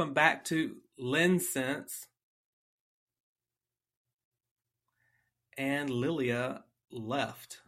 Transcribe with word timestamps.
welcome 0.00 0.14
back 0.14 0.46
to 0.46 0.76
Sense. 1.40 2.06
And 5.58 5.90
Lilia 5.90 6.64
left. 6.90 7.58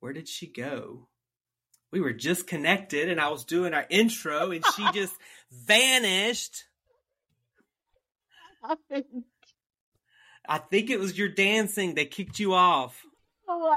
Where 0.00 0.12
did 0.12 0.28
she 0.28 0.46
go? 0.46 1.08
We 1.90 2.02
were 2.02 2.12
just 2.12 2.46
connected 2.46 3.08
and 3.08 3.18
I 3.18 3.30
was 3.30 3.46
doing 3.46 3.72
our 3.72 3.86
intro 3.88 4.50
and 4.50 4.62
she 4.76 4.86
just 4.92 5.14
vanished. 5.50 6.64
I 10.46 10.58
think 10.58 10.90
it 10.90 11.00
was 11.00 11.16
your 11.16 11.30
dancing 11.30 11.94
that 11.94 12.10
kicked 12.10 12.38
you 12.38 12.52
off. 12.52 13.00
Oh, 13.48 13.74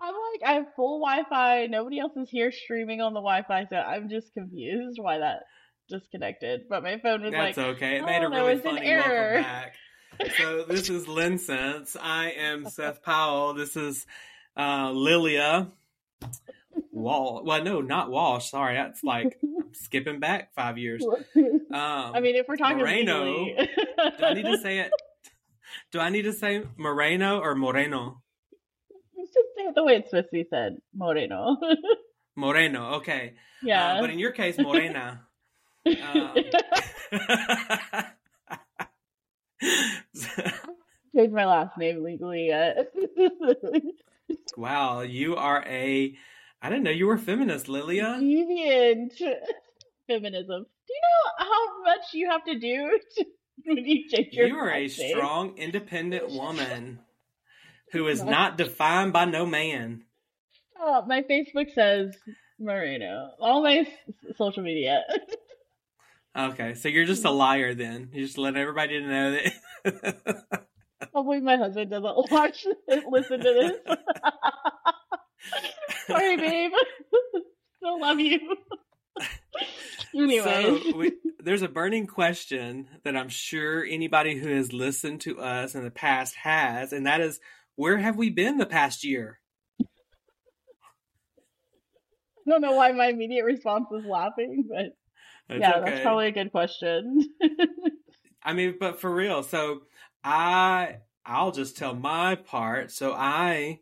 I'm 0.00 0.14
like, 0.14 0.50
I 0.50 0.54
have 0.54 0.74
full 0.74 0.98
Wi-Fi. 0.98 1.66
Nobody 1.66 2.00
else 2.00 2.16
is 2.16 2.28
here 2.28 2.50
streaming 2.50 3.00
on 3.00 3.14
the 3.14 3.20
Wi-Fi, 3.20 3.66
so 3.70 3.76
I'm 3.76 4.08
just 4.08 4.34
confused 4.34 4.98
why 5.00 5.18
that 5.18 5.44
disconnected. 5.90 6.62
But 6.68 6.82
my 6.82 6.98
phone 6.98 7.22
was 7.22 7.32
That's 7.32 7.56
like, 7.56 7.66
okay. 7.76 7.96
It 7.96 8.04
made 8.04 8.22
oh, 8.22 8.28
a 8.28 8.30
really 8.30 8.52
it's 8.54 8.64
an 8.64 8.76
funny 8.76 8.86
error. 8.86 9.44
So 10.36 10.64
this 10.68 10.90
is 10.90 11.08
Lens 11.08 11.46
Sense. 11.46 11.96
I 11.98 12.32
am 12.32 12.68
Seth 12.68 13.02
Powell. 13.02 13.54
This 13.54 13.74
is 13.74 14.04
uh, 14.54 14.90
Lilia 14.90 15.68
Wall. 16.92 17.42
Well, 17.42 17.64
no, 17.64 17.80
not 17.80 18.10
Walsh. 18.10 18.50
Sorry, 18.50 18.74
that's 18.74 19.02
like 19.02 19.38
I'm 19.42 19.72
skipping 19.72 20.20
back 20.20 20.52
five 20.54 20.78
years. 20.78 21.04
Um, 21.72 22.16
I 22.16 22.20
mean, 22.20 22.34
if 22.34 22.48
we're 22.48 22.56
talking 22.56 22.78
Moreno. 22.78 23.44
do 23.44 24.24
I 24.24 24.34
need 24.34 24.42
to 24.42 24.58
say 24.58 24.80
it? 24.80 24.90
Do 25.92 26.00
I 26.00 26.08
need 26.08 26.22
to 26.22 26.32
say 26.32 26.64
Moreno 26.76 27.38
or 27.38 27.54
Moreno? 27.54 28.22
Should 29.16 29.44
say 29.56 29.62
it 29.62 29.74
the 29.76 29.84
way 29.84 29.94
it's 29.94 30.10
supposed 30.10 30.30
to 30.30 30.32
be 30.32 30.46
said, 30.50 30.78
Moreno. 30.92 31.58
Moreno. 32.36 32.94
Okay. 32.94 33.34
yeah. 33.62 33.94
Uh, 33.94 34.00
but 34.00 34.10
in 34.10 34.18
your 34.18 34.32
case, 34.32 34.58
Morena. 34.58 35.20
Um, 35.86 36.34
Change 41.14 41.32
my 41.32 41.44
last 41.44 41.76
name 41.76 42.02
legally 42.04 42.46
yet. 42.46 42.92
wow, 44.56 45.00
you 45.00 45.36
are 45.36 45.64
a. 45.66 46.16
I 46.62 46.68
didn't 46.68 46.84
know 46.84 46.90
you 46.90 47.06
were 47.06 47.18
feminist, 47.18 47.68
Lilia. 47.68 48.18
Deviant 48.20 49.12
feminism. 50.06 50.66
Do 50.86 50.94
you 50.94 51.00
know 51.02 51.46
how 51.46 51.82
much 51.84 52.02
you 52.12 52.30
have 52.30 52.44
to 52.44 52.58
do 52.58 52.98
to, 53.16 53.24
when 53.64 53.84
you 53.84 54.08
change 54.08 54.34
your 54.34 54.48
You 54.48 54.56
are 54.56 54.70
a 54.70 54.86
name? 54.86 54.90
strong, 54.90 55.56
independent 55.58 56.30
woman 56.30 57.00
who 57.92 58.06
is 58.06 58.22
not 58.22 58.56
defined 58.56 59.12
by 59.12 59.24
no 59.24 59.46
man. 59.46 60.04
Oh, 60.78 61.04
my 61.06 61.22
Facebook 61.22 61.72
says 61.74 62.16
Moreno. 62.58 63.30
All 63.40 63.62
my 63.62 63.86
social 64.36 64.62
media. 64.62 65.02
Okay, 66.36 66.74
so 66.74 66.88
you're 66.88 67.06
just 67.06 67.24
a 67.24 67.30
liar 67.30 67.74
then. 67.74 68.10
You 68.12 68.24
just 68.24 68.38
let 68.38 68.56
everybody 68.56 69.00
know 69.00 69.36
that. 69.84 70.56
Hopefully, 71.12 71.40
my 71.40 71.56
husband 71.56 71.90
doesn't 71.90 72.04
watch, 72.30 72.64
listen 73.10 73.40
to 73.40 73.42
this. 73.42 73.96
Sorry, 76.06 76.36
babe. 76.36 76.70
Still 77.78 78.00
love 78.00 78.20
you. 78.20 78.38
anyway, 80.14 80.80
So 80.82 80.96
we, 80.96 81.12
there's 81.40 81.62
a 81.62 81.68
burning 81.68 82.06
question 82.06 82.88
that 83.04 83.16
I'm 83.16 83.28
sure 83.28 83.84
anybody 83.84 84.36
who 84.36 84.50
has 84.50 84.72
listened 84.72 85.22
to 85.22 85.40
us 85.40 85.74
in 85.74 85.82
the 85.82 85.90
past 85.90 86.36
has, 86.36 86.92
and 86.92 87.06
that 87.06 87.20
is, 87.20 87.40
where 87.74 87.98
have 87.98 88.16
we 88.16 88.30
been 88.30 88.58
the 88.58 88.66
past 88.66 89.02
year? 89.02 89.40
I 92.46 92.50
don't 92.50 92.60
know 92.60 92.76
why 92.76 92.92
my 92.92 93.06
immediate 93.06 93.44
response 93.44 93.86
was 93.90 94.04
laughing, 94.04 94.68
but 94.68 94.96
It's 95.50 95.60
yeah, 95.60 95.76
okay. 95.76 95.90
that's 95.90 96.02
probably 96.02 96.28
a 96.28 96.32
good 96.32 96.52
question. 96.52 97.28
I 98.42 98.52
mean, 98.52 98.76
but 98.78 99.00
for 99.00 99.12
real, 99.12 99.42
so 99.42 99.82
I 100.24 100.98
I'll 101.26 101.52
just 101.52 101.76
tell 101.76 101.94
my 101.94 102.36
part. 102.36 102.90
So 102.90 103.12
I 103.12 103.80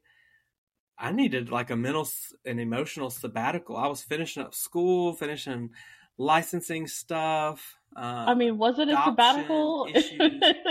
I 0.99 1.13
needed 1.13 1.51
like 1.51 1.71
a 1.71 1.77
mental 1.77 2.09
and 2.45 2.59
emotional 2.59 3.11
sabbatical. 3.11 3.77
I 3.77 3.87
was 3.87 4.03
finishing 4.03 4.43
up 4.43 4.55
school, 4.55 5.13
finishing 5.13 5.71
licensing 6.17 6.87
stuff. 6.89 7.77
Um, 7.97 8.05
I 8.05 8.35
mean, 8.35 8.59
was 8.59 8.79
it 8.79 8.89
a 8.89 9.01
sabbatical? 9.05 9.89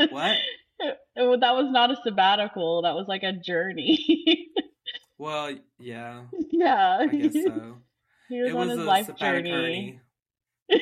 What? 0.09 0.38
That 0.80 1.56
was 1.56 1.72
not 1.72 1.90
a 1.90 1.96
sabbatical. 2.03 2.84
That 2.84 2.94
was 2.94 3.07
like 3.07 3.24
a 3.24 3.34
journey. 3.34 4.50
well, 5.18 5.56
yeah, 5.80 6.25
yeah, 6.52 6.97
I 7.02 7.07
guess 7.07 7.34
so. 7.34 7.78
he 8.30 8.40
was 8.41 8.52
it 8.52 8.56
on 8.56 8.59
was 8.59 8.69
his 8.69 8.78
a 8.78 8.84
life 8.84 9.16
journey. 9.16 9.50
journey. 9.50 10.00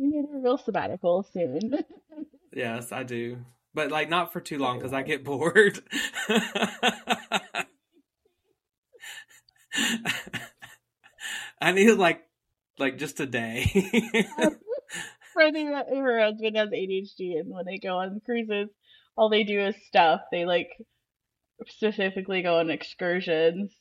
You 0.00 0.10
need 0.10 0.24
a 0.34 0.38
real 0.38 0.56
sabbatical 0.56 1.26
soon. 1.32 1.60
Yes, 2.52 2.90
I 2.90 3.04
do, 3.04 3.36
but 3.74 3.92
like 3.92 4.08
not 4.08 4.32
for 4.32 4.40
too 4.40 4.58
long 4.58 4.78
because 4.78 4.92
I 4.92 5.02
get 5.02 5.22
bored. 5.22 5.78
I 11.60 11.70
need 11.70 11.92
like 11.92 12.22
like 12.76 12.98
just 12.98 13.20
a 13.20 13.26
day. 13.26 13.70
Friendly, 15.32 15.64
her 15.64 16.20
husband 16.20 16.56
has 16.56 16.70
ADHD, 16.70 17.38
and 17.38 17.54
when 17.54 17.66
they 17.66 17.78
go 17.78 17.98
on 17.98 18.20
cruises, 18.24 18.68
all 19.16 19.28
they 19.28 19.44
do 19.44 19.60
is 19.60 19.76
stuff. 19.86 20.22
They 20.32 20.44
like 20.44 20.70
specifically 21.68 22.42
go 22.42 22.58
on 22.58 22.68
excursions, 22.68 23.72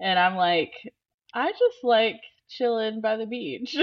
and 0.00 0.18
I'm 0.18 0.36
like, 0.36 0.72
I 1.34 1.50
just 1.50 1.82
like 1.82 2.22
chilling 2.48 3.00
by 3.00 3.16
the 3.16 3.26
beach. 3.26 3.76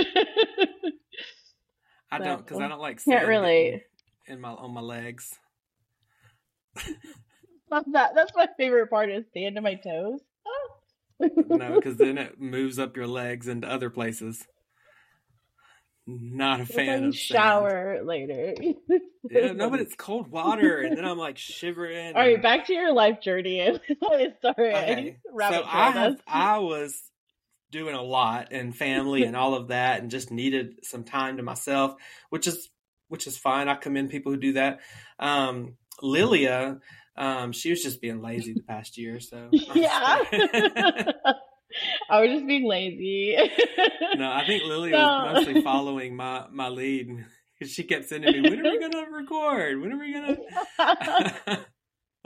I 2.11 2.17
don't 2.17 2.45
because 2.45 2.59
I 2.61 2.67
don't 2.67 2.79
like 2.81 3.03
Can't 3.03 3.19
sand 3.21 3.27
relate. 3.27 3.83
in, 4.27 4.41
my 4.41 4.49
on 4.49 4.73
my 4.73 4.81
legs. 4.81 5.33
Love 7.71 7.85
that. 7.93 8.11
That's 8.15 8.33
my 8.35 8.47
favorite 8.57 8.89
part 8.89 9.09
is 9.09 9.25
stand 9.29 9.55
to 9.55 9.61
my 9.61 9.75
toes. 9.75 10.19
No, 11.19 11.75
because 11.75 11.97
then 11.97 12.17
it 12.17 12.39
moves 12.41 12.79
up 12.79 12.97
your 12.97 13.07
legs 13.07 13.47
into 13.47 13.67
other 13.69 13.89
places. 13.89 14.45
Not 16.07 16.59
a 16.59 16.63
It's 16.63 16.73
fan 16.73 16.87
like 16.87 17.07
of 17.09 17.15
sand. 17.15 17.15
shower 17.15 18.01
later. 18.03 18.55
Yeah, 19.29 19.51
no, 19.53 19.69
but 19.69 19.79
it's 19.79 19.95
cold 19.95 20.27
water, 20.29 20.81
and 20.81 20.97
then 20.97 21.05
I'm 21.05 21.17
like 21.17 21.37
shivering. 21.37 22.07
All 22.15 22.21
right, 22.21 22.33
and- 22.33 22.43
back 22.43 22.65
to 22.67 22.73
your 22.73 22.91
life 22.91 23.21
journey. 23.21 23.59
Sorry, 24.41 24.73
Okay, 24.75 25.17
so 25.39 25.63
I 25.63 25.91
have. 25.91 26.21
I 26.27 26.57
was 26.59 26.99
doing 27.71 27.95
a 27.95 28.01
lot 28.01 28.49
and 28.51 28.75
family 28.75 29.23
and 29.23 29.35
all 29.35 29.53
of 29.55 29.69
that, 29.69 30.01
and 30.01 30.11
just 30.11 30.31
needed 30.31 30.83
some 30.83 31.03
time 31.03 31.37
to 31.37 31.43
myself, 31.43 31.95
which 32.29 32.47
is 32.47 32.69
which 33.07 33.27
is 33.27 33.37
fine. 33.37 33.67
I 33.67 33.75
commend 33.75 34.09
people 34.09 34.31
who 34.31 34.37
do 34.37 34.53
that. 34.53 34.79
Um, 35.19 35.75
Lilia, 36.01 36.79
um, 37.17 37.51
she 37.51 37.69
was 37.69 37.83
just 37.83 38.01
being 38.01 38.21
lazy 38.21 38.53
the 38.53 38.63
past 38.63 38.97
year, 38.97 39.19
so 39.19 39.49
yeah. 39.75 40.17
I 42.09 42.19
was 42.21 42.29
just 42.31 42.47
being 42.47 42.65
lazy. 42.67 43.37
no, 44.15 44.29
I 44.31 44.45
think 44.45 44.63
Lilia 44.63 44.91
No. 44.91 45.03
was 45.23 45.45
mostly 45.45 45.61
following 45.61 46.15
my 46.15 46.45
my 46.51 46.67
lead 46.69 47.25
because 47.57 47.73
she 47.73 47.83
kept 47.83 48.09
sending 48.09 48.31
me, 48.31 48.41
"When 48.49 48.59
are 48.65 48.69
we 48.71 48.79
gonna 48.79 49.09
record? 49.11 49.79
When 49.81 49.93
are 49.93 49.99
we 49.99 50.13
gonna?" 50.13 50.37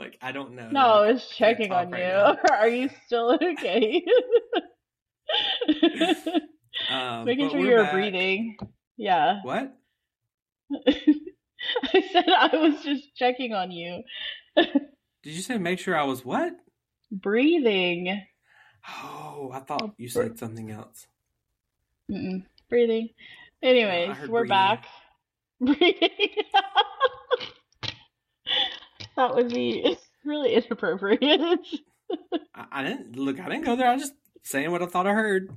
like 0.00 0.16
I 0.20 0.32
don't 0.32 0.54
know. 0.54 0.68
no, 0.70 0.80
I 0.80 1.12
was 1.12 1.28
checking 1.36 1.72
on 1.72 1.90
you. 1.90 2.36
Are 2.50 2.68
you 2.68 2.90
still 3.06 3.38
okay? 3.40 4.04
um, 6.90 7.24
Making 7.24 7.50
sure 7.50 7.60
you're 7.60 7.82
back. 7.84 7.92
breathing. 7.92 8.56
Yeah. 8.96 9.40
What? 9.42 9.76
I 10.88 12.02
said 12.12 12.28
I 12.28 12.56
was 12.56 12.82
just 12.82 13.14
checking 13.16 13.52
on 13.52 13.70
you. 13.70 14.02
Did 14.56 14.72
you 15.22 15.42
say 15.42 15.58
make 15.58 15.78
sure 15.78 15.96
I 15.96 16.04
was 16.04 16.24
what? 16.24 16.52
Breathing. 17.10 18.22
Oh, 18.88 19.50
I 19.52 19.60
thought 19.60 19.94
you 19.98 20.08
said 20.08 20.38
something 20.38 20.70
else. 20.70 21.06
Mm-mm. 22.10 22.44
Breathing. 22.68 23.08
Anyways, 23.62 24.28
we're 24.28 24.46
breathing. 24.46 24.48
back. 24.48 24.86
Breathing. 25.60 26.08
that 29.16 29.34
would 29.34 29.48
be 29.52 29.96
really 30.24 30.54
inappropriate. 30.54 31.60
I, 32.54 32.64
I 32.70 32.82
didn't 32.84 33.16
look. 33.16 33.40
I 33.40 33.48
didn't 33.48 33.64
go 33.64 33.74
there. 33.76 33.88
I 33.88 33.96
just 33.96 34.12
saying 34.46 34.70
what 34.70 34.80
I 34.82 34.86
thought 34.86 35.06
I 35.08 35.12
heard. 35.12 35.50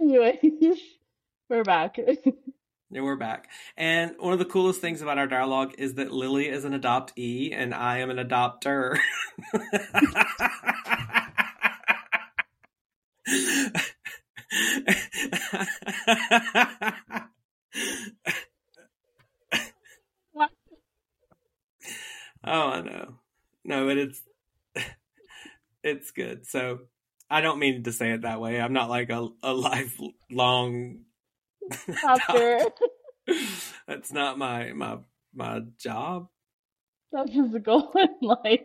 anyway, 0.00 0.38
we're 1.48 1.64
back. 1.64 1.98
Yeah, 2.90 3.00
we're 3.00 3.16
back. 3.16 3.48
And 3.76 4.14
one 4.18 4.34
of 4.34 4.38
the 4.38 4.44
coolest 4.44 4.80
things 4.80 5.00
about 5.00 5.16
our 5.16 5.26
dialogue 5.26 5.74
is 5.78 5.94
that 5.94 6.12
Lily 6.12 6.48
is 6.48 6.64
an 6.64 6.78
adoptee 6.78 7.54
and 7.54 7.74
I 7.74 7.98
am 7.98 8.10
an 8.10 8.18
adopter. 8.18 8.98
Oh, 22.42 22.70
I 22.70 22.80
know. 22.80 23.18
No, 23.64 23.86
but 23.86 23.98
it's 23.98 24.22
it's 25.82 26.10
good. 26.10 26.46
So 26.46 26.80
I 27.28 27.40
don't 27.40 27.58
mean 27.58 27.84
to 27.84 27.92
say 27.92 28.12
it 28.12 28.22
that 28.22 28.40
way. 28.40 28.60
I'm 28.60 28.72
not 28.72 28.90
like 28.90 29.10
a, 29.10 29.28
a 29.42 29.52
lifelong 29.52 31.04
Doctor. 32.02 32.60
That's 33.86 34.12
not 34.12 34.38
my 34.38 34.72
my 34.72 34.98
my 35.34 35.60
job. 35.78 36.28
That's 37.12 37.32
his 37.32 37.54
goal 37.62 37.92
in 37.94 38.08
life. 38.22 38.60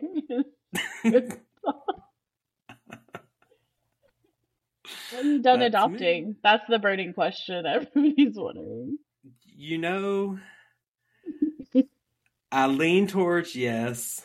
You 5.22 5.40
done 5.40 5.60
That's 5.60 5.68
adopting? 5.68 6.28
me. 6.28 6.34
That's 6.42 6.64
the 6.68 6.78
burning 6.78 7.12
question 7.12 7.64
everybody's 7.66 8.34
wondering. 8.36 8.98
You 9.44 9.78
know, 9.78 10.38
I 12.52 12.66
lean 12.66 13.06
towards 13.06 13.56
yes, 13.56 14.24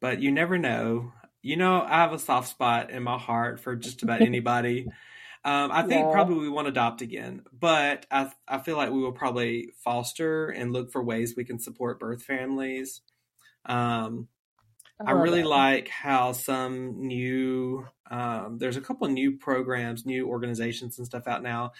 but 0.00 0.20
you 0.20 0.30
never 0.30 0.58
know. 0.58 1.12
You 1.44 1.56
know, 1.58 1.82
I 1.82 1.98
have 1.98 2.14
a 2.14 2.18
soft 2.18 2.48
spot 2.48 2.90
in 2.90 3.02
my 3.02 3.18
heart 3.18 3.60
for 3.60 3.76
just 3.76 4.02
about 4.02 4.20
anybody. 4.22 4.90
Um, 5.44 5.72
I 5.72 5.82
think 5.82 6.10
Yeah. 6.10 6.12
probably 6.12 6.36
we 6.38 6.48
won't 6.50 6.68
adopt 6.68 7.02
again, 7.02 7.44
but 7.52 8.06
I 8.10 8.32
I 8.48 8.60
feel 8.60 8.76
like 8.78 8.92
we 8.92 9.00
will 9.00 9.12
probably 9.12 9.72
foster 9.84 10.48
and 10.48 10.72
look 10.72 10.92
for 10.92 11.02
ways 11.04 11.36
we 11.36 11.44
can 11.44 11.58
support 11.60 12.00
birth 12.00 12.22
families. 12.24 13.02
Um, 13.66 14.28
I 15.06 15.12
love 15.12 15.32
really 15.32 15.42
it. 15.42 15.44
like 15.44 15.88
how 15.88 16.32
some 16.32 17.06
new 17.06 17.86
um, 18.10 18.58
there's 18.58 18.76
a 18.76 18.82
couple 18.82 19.06
of 19.06 19.12
new 19.14 19.38
programs, 19.38 20.06
new 20.06 20.28
organizations 20.28 20.98
and 20.98 21.06
stuff 21.06 21.26
out 21.28 21.42
now 21.42 21.72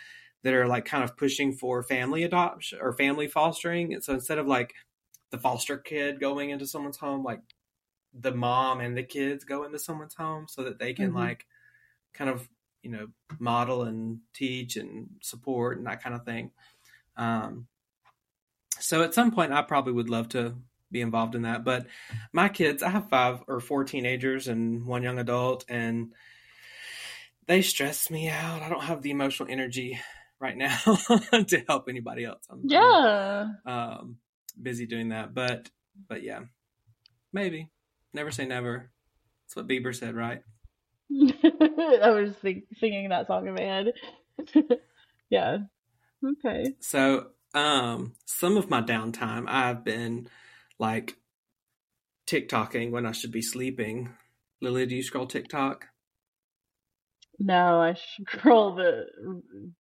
that 0.44 0.54
are 0.54 0.68
like 0.68 0.84
kind 0.86 1.04
of 1.04 1.16
pushing 1.16 1.52
for 1.52 1.82
family 1.82 2.24
adoption 2.24 2.78
or 2.82 2.94
family 2.96 3.28
fostering. 3.28 3.94
And 3.94 4.04
so 4.04 4.14
instead 4.14 4.38
of 4.38 4.46
like 4.46 4.74
the 5.30 5.38
foster 5.38 5.78
kid 5.78 6.20
going 6.20 6.50
into 6.50 6.66
someone's 6.66 6.98
home, 6.98 7.22
like 7.24 7.40
the 8.18 8.32
mom 8.32 8.80
and 8.80 8.96
the 8.96 9.02
kids 9.02 9.44
go 9.44 9.64
into 9.64 9.78
someone's 9.78 10.14
home 10.14 10.46
so 10.48 10.62
that 10.64 10.78
they 10.78 10.92
can 10.94 11.10
Mhm. 11.12 11.16
like 11.16 11.46
kind 12.12 12.30
of 12.30 12.48
you 12.82 12.90
know 12.90 13.08
model 13.38 13.82
and 13.82 14.20
teach 14.32 14.76
and 14.76 15.08
support 15.20 15.78
and 15.78 15.86
that 15.86 16.02
kind 16.02 16.14
of 16.14 16.24
thing. 16.24 16.50
Um, 17.16 17.66
so 18.78 19.02
at 19.02 19.14
some 19.14 19.30
point, 19.30 19.52
I 19.52 19.62
probably 19.62 19.92
would 19.92 20.10
love 20.10 20.28
to 20.30 20.54
be 20.90 21.00
involved 21.00 21.34
in 21.34 21.42
that. 21.42 21.64
But 21.64 21.86
my 22.32 22.48
kids, 22.48 22.82
I 22.82 22.90
have 22.90 23.08
five 23.08 23.42
or 23.48 23.58
four 23.60 23.84
teenagers 23.84 24.48
and 24.48 24.84
one 24.86 25.02
young 25.02 25.18
adult, 25.18 25.64
and 25.68 26.12
they 27.46 27.62
stress 27.62 28.10
me 28.10 28.28
out. 28.28 28.62
I 28.62 28.68
don't 28.68 28.84
have 28.84 29.02
the 29.02 29.10
emotional 29.10 29.48
energy 29.50 29.98
right 30.38 30.56
now 30.56 30.76
to 31.48 31.64
help 31.68 31.88
anybody 31.88 32.24
else. 32.24 32.44
I'm, 32.50 32.62
Yeah. 32.64 33.48
Um, 33.64 34.18
busy 34.60 34.86
doing 34.86 35.08
that, 35.10 35.34
but 35.34 35.70
but 36.08 36.22
yeah, 36.22 36.40
maybe 37.32 37.70
never 38.14 38.30
say 38.30 38.46
never. 38.46 38.90
That's 39.44 39.56
what 39.56 39.68
Bieber 39.68 39.94
said, 39.94 40.14
right? 40.14 40.42
I 41.12 42.10
was 42.10 42.34
think, 42.40 42.64
singing 42.78 43.10
that 43.10 43.26
song 43.26 43.46
in 43.46 43.54
my 43.54 43.62
head. 43.62 43.92
yeah. 45.30 45.58
Okay. 46.24 46.74
So, 46.80 47.26
um, 47.54 48.14
some 48.26 48.56
of 48.56 48.70
my 48.70 48.80
downtime, 48.80 49.44
I've 49.48 49.84
been 49.84 50.28
like 50.78 51.16
TikToking 52.26 52.90
when 52.90 53.06
I 53.06 53.12
should 53.12 53.32
be 53.32 53.42
sleeping. 53.42 54.10
Lily, 54.60 54.86
do 54.86 54.96
you 54.96 55.02
scroll 55.02 55.26
TikTok? 55.26 55.86
No, 57.38 57.80
I 57.80 57.94
scroll 57.94 58.74
the 58.76 59.06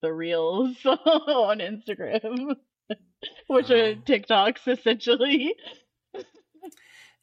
the 0.02 0.12
reels 0.12 0.76
on 0.86 1.60
Instagram, 1.60 2.56
which 3.48 3.70
are 3.70 3.76
Oh. 3.92 3.96
TikToks 3.96 4.68
essentially. 4.68 5.54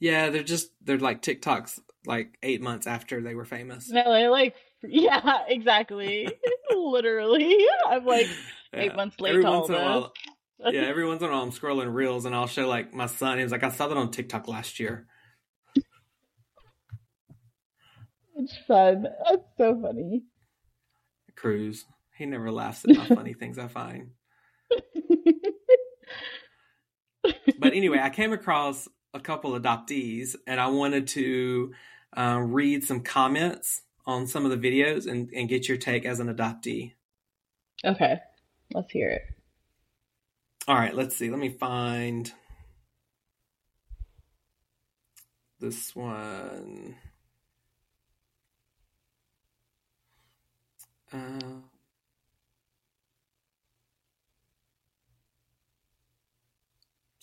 Yeah, 0.01 0.31
they're 0.31 0.43
just 0.43 0.71
they're 0.83 0.99
like 0.99 1.23
TikToks 1.23 1.79
like 2.07 2.39
eight 2.43 2.63
months 2.63 2.87
after 2.87 3.21
they 3.21 3.35
were 3.35 3.45
famous. 3.45 3.91
No, 3.91 4.01
I 4.03 4.29
like 4.29 4.55
yeah, 4.83 5.45
exactly. 5.49 6.33
Literally, 6.75 7.67
I'm 7.87 8.05
like 8.07 8.27
eight 8.77 8.93
Yeah. 8.93 8.97
months 8.97 9.21
late 9.21 9.33
Every 9.33 9.45
once 9.45 9.69
in 9.69 9.75
a 9.75 9.79
while, 9.79 10.13
yeah, 10.71 10.83
every 10.83 11.05
once 11.07 11.21
in 11.23 11.29
a 11.29 11.31
while 11.33 11.43
I'm 11.43 11.51
scrolling 11.53 11.93
reels 11.93 12.25
and 12.25 12.35
I'll 12.35 12.47
show 12.47 12.67
like 12.67 12.95
my 12.95 13.07
son. 13.07 13.39
He 13.39 13.43
was 13.43 13.53
like, 13.53 13.65
I 13.65 13.71
saw 13.71 13.89
that 13.89 13.97
on 13.97 14.11
TikTok 14.11 14.49
last 14.49 14.81
year. 14.81 15.07
It's 18.37 18.57
fun. 18.67 19.07
That's 19.29 19.45
so 19.59 19.81
funny. 19.83 20.25
Cruz. 21.37 21.87
He 22.17 22.27
never 22.27 22.51
laughs 22.53 22.85
at 22.85 22.93
my 22.93 23.07
funny 23.07 23.35
things 23.35 23.59
I 23.59 23.69
find. 23.69 24.11
But 27.59 27.75
anyway, 27.75 27.99
I 28.03 28.11
came 28.11 28.33
across 28.33 28.89
a 29.13 29.21
couple 29.21 29.59
adoptees 29.59 30.37
and 30.47 30.61
I 30.61 30.69
wanted 30.69 31.07
to 31.09 31.73
uh, 32.17 32.41
read 32.43 32.85
some 32.85 33.01
comments 33.01 33.83
on 34.07 34.27
some 34.27 34.45
of 34.45 34.51
the 34.51 34.71
videos 34.71 35.07
and, 35.07 35.31
and 35.35 35.49
get 35.49 35.69
your 35.69 35.77
take 35.77 36.05
as 36.05 36.21
an 36.21 36.35
adoptee. 36.35 36.93
okay, 37.85 38.19
let's 38.75 38.91
hear 38.91 39.11
it. 39.11 39.23
All 40.69 40.77
right, 40.77 40.95
let's 40.95 41.17
see. 41.17 41.31
Let 41.31 41.39
me 41.39 41.49
find 41.49 42.31
this 45.59 45.95
one. 45.97 46.97
Uh, 51.13 51.50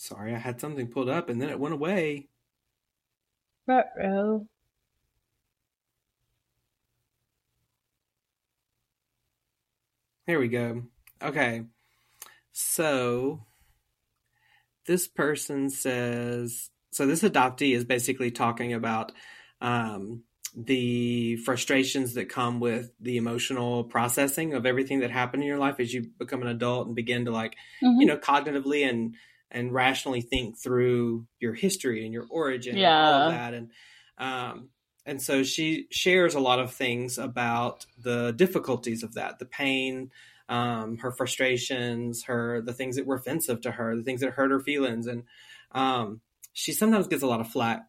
sorry, 0.08 0.34
I 0.34 0.38
had 0.40 0.62
something 0.62 0.88
pulled 0.88 1.10
up 1.10 1.30
and 1.30 1.42
then 1.42 1.50
it 1.50 1.60
went 1.60 1.74
away. 1.74 2.30
Ruh-roh. 3.68 4.48
Here 10.26 10.40
we 10.40 10.48
go. 10.48 10.84
Okay. 11.22 11.64
So 12.52 13.46
this 14.86 15.08
person 15.08 15.70
says 15.70 16.70
so 16.92 17.06
this 17.06 17.22
adoptee 17.22 17.76
is 17.76 17.84
basically 17.84 18.32
talking 18.32 18.74
about 18.74 19.12
um, 19.62 20.24
the 20.56 21.36
frustrations 21.38 22.14
that 22.14 22.30
come 22.30 22.60
with 22.60 22.92
the 23.00 23.18
emotional 23.18 23.84
processing 23.84 24.54
of 24.54 24.66
everything 24.66 25.02
that 25.02 25.12
happened 25.12 25.44
in 25.44 25.48
your 25.50 25.60
life 25.60 25.80
as 25.80 25.94
you 25.94 26.10
become 26.18 26.42
an 26.42 26.48
adult 26.48 26.88
and 26.88 26.96
begin 26.96 27.26
to 27.26 27.32
like 27.32 27.56
Mhm. 27.84 28.00
you 28.00 28.06
know 28.08 28.18
cognitively 28.18 28.88
and 28.90 29.16
and 29.52 29.74
rationally 29.74 30.22
think 30.22 30.58
through 30.58 31.26
your 31.40 31.54
history 31.54 32.04
and 32.04 32.14
your 32.14 32.26
origin 32.30 32.76
and 32.76 32.84
all 32.86 33.28
of 33.28 33.34
that 33.34 33.54
and 33.54 33.72
um 34.18 34.70
and 35.06 35.22
so 35.22 35.42
she 35.42 35.88
shares 35.90 36.36
a 36.36 36.40
lot 36.40 36.60
of 36.60 36.74
things 36.74 37.18
about 37.18 37.86
the 37.98 38.32
difficulties 38.34 39.04
of 39.04 39.14
that 39.14 39.40
the 39.40 39.46
pain 39.46 40.12
um 40.50 40.98
her 40.98 41.12
frustrations 41.12 42.24
her 42.24 42.62
the 42.62 42.74
things 42.74 42.96
that 42.96 43.06
were 43.06 43.16
offensive 43.16 43.62
to 43.62 43.72
her 43.72 43.96
the 43.96 44.04
things 44.04 44.22
that 44.22 44.34
hurt 44.34 44.52
her 44.52 44.60
feelings 44.60 45.08
and 45.08 45.24
um 45.72 46.22
she 46.54 46.72
sometimes 46.72 47.08
gets 47.08 47.24
a 47.24 47.28
lot 47.28 47.42
of 47.42 47.48
flack 47.48 47.88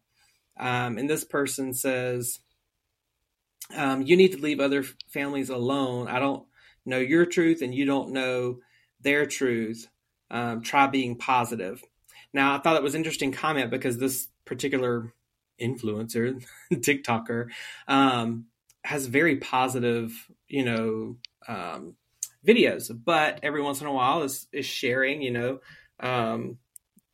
um 0.57 0.97
and 0.97 1.09
this 1.09 1.23
person 1.23 1.73
says 1.73 2.39
um, 3.75 4.01
you 4.01 4.17
need 4.17 4.31
to 4.31 4.41
leave 4.41 4.59
other 4.59 4.83
families 5.07 5.49
alone. 5.49 6.07
I 6.07 6.19
don't 6.19 6.45
know 6.85 6.97
your 6.97 7.25
truth 7.25 7.61
and 7.61 7.73
you 7.73 7.85
don't 7.85 8.11
know 8.11 8.59
their 9.01 9.25
truth. 9.25 9.87
Um, 10.31 10.61
try 10.61 10.87
being 10.87 11.15
positive. 11.15 11.83
Now, 12.33 12.55
I 12.55 12.59
thought 12.59 12.75
it 12.75 12.83
was 12.83 12.93
an 12.93 12.99
interesting 12.99 13.31
comment 13.31 13.71
because 13.71 13.97
this 13.97 14.27
particular 14.45 15.11
influencer, 15.59 16.43
TikToker, 16.73 17.49
um, 17.87 18.45
has 18.83 19.07
very 19.07 19.37
positive, 19.37 20.11
you 20.47 20.63
know, 20.63 21.17
um, 21.47 21.95
videos, 22.45 22.91
but 23.03 23.39
every 23.43 23.61
once 23.61 23.81
in 23.81 23.87
a 23.87 23.93
while 23.93 24.23
is, 24.23 24.47
is 24.51 24.65
sharing, 24.65 25.21
you 25.21 25.31
know, 25.31 25.59
um, 25.99 26.57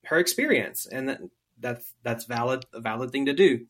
her 0.05 0.19
experience, 0.19 0.85
and 0.85 1.09
that, 1.09 1.21
that's 1.59 1.93
that's 2.03 2.25
valid, 2.25 2.65
a 2.73 2.81
valid 2.81 3.11
thing 3.11 3.25
to 3.25 3.33
do. 3.33 3.65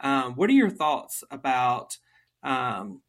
Um, 0.00 0.34
what 0.34 0.50
are 0.50 0.54
your 0.54 0.70
thoughts 0.70 1.22
about 1.30 1.98
um, 2.42 3.02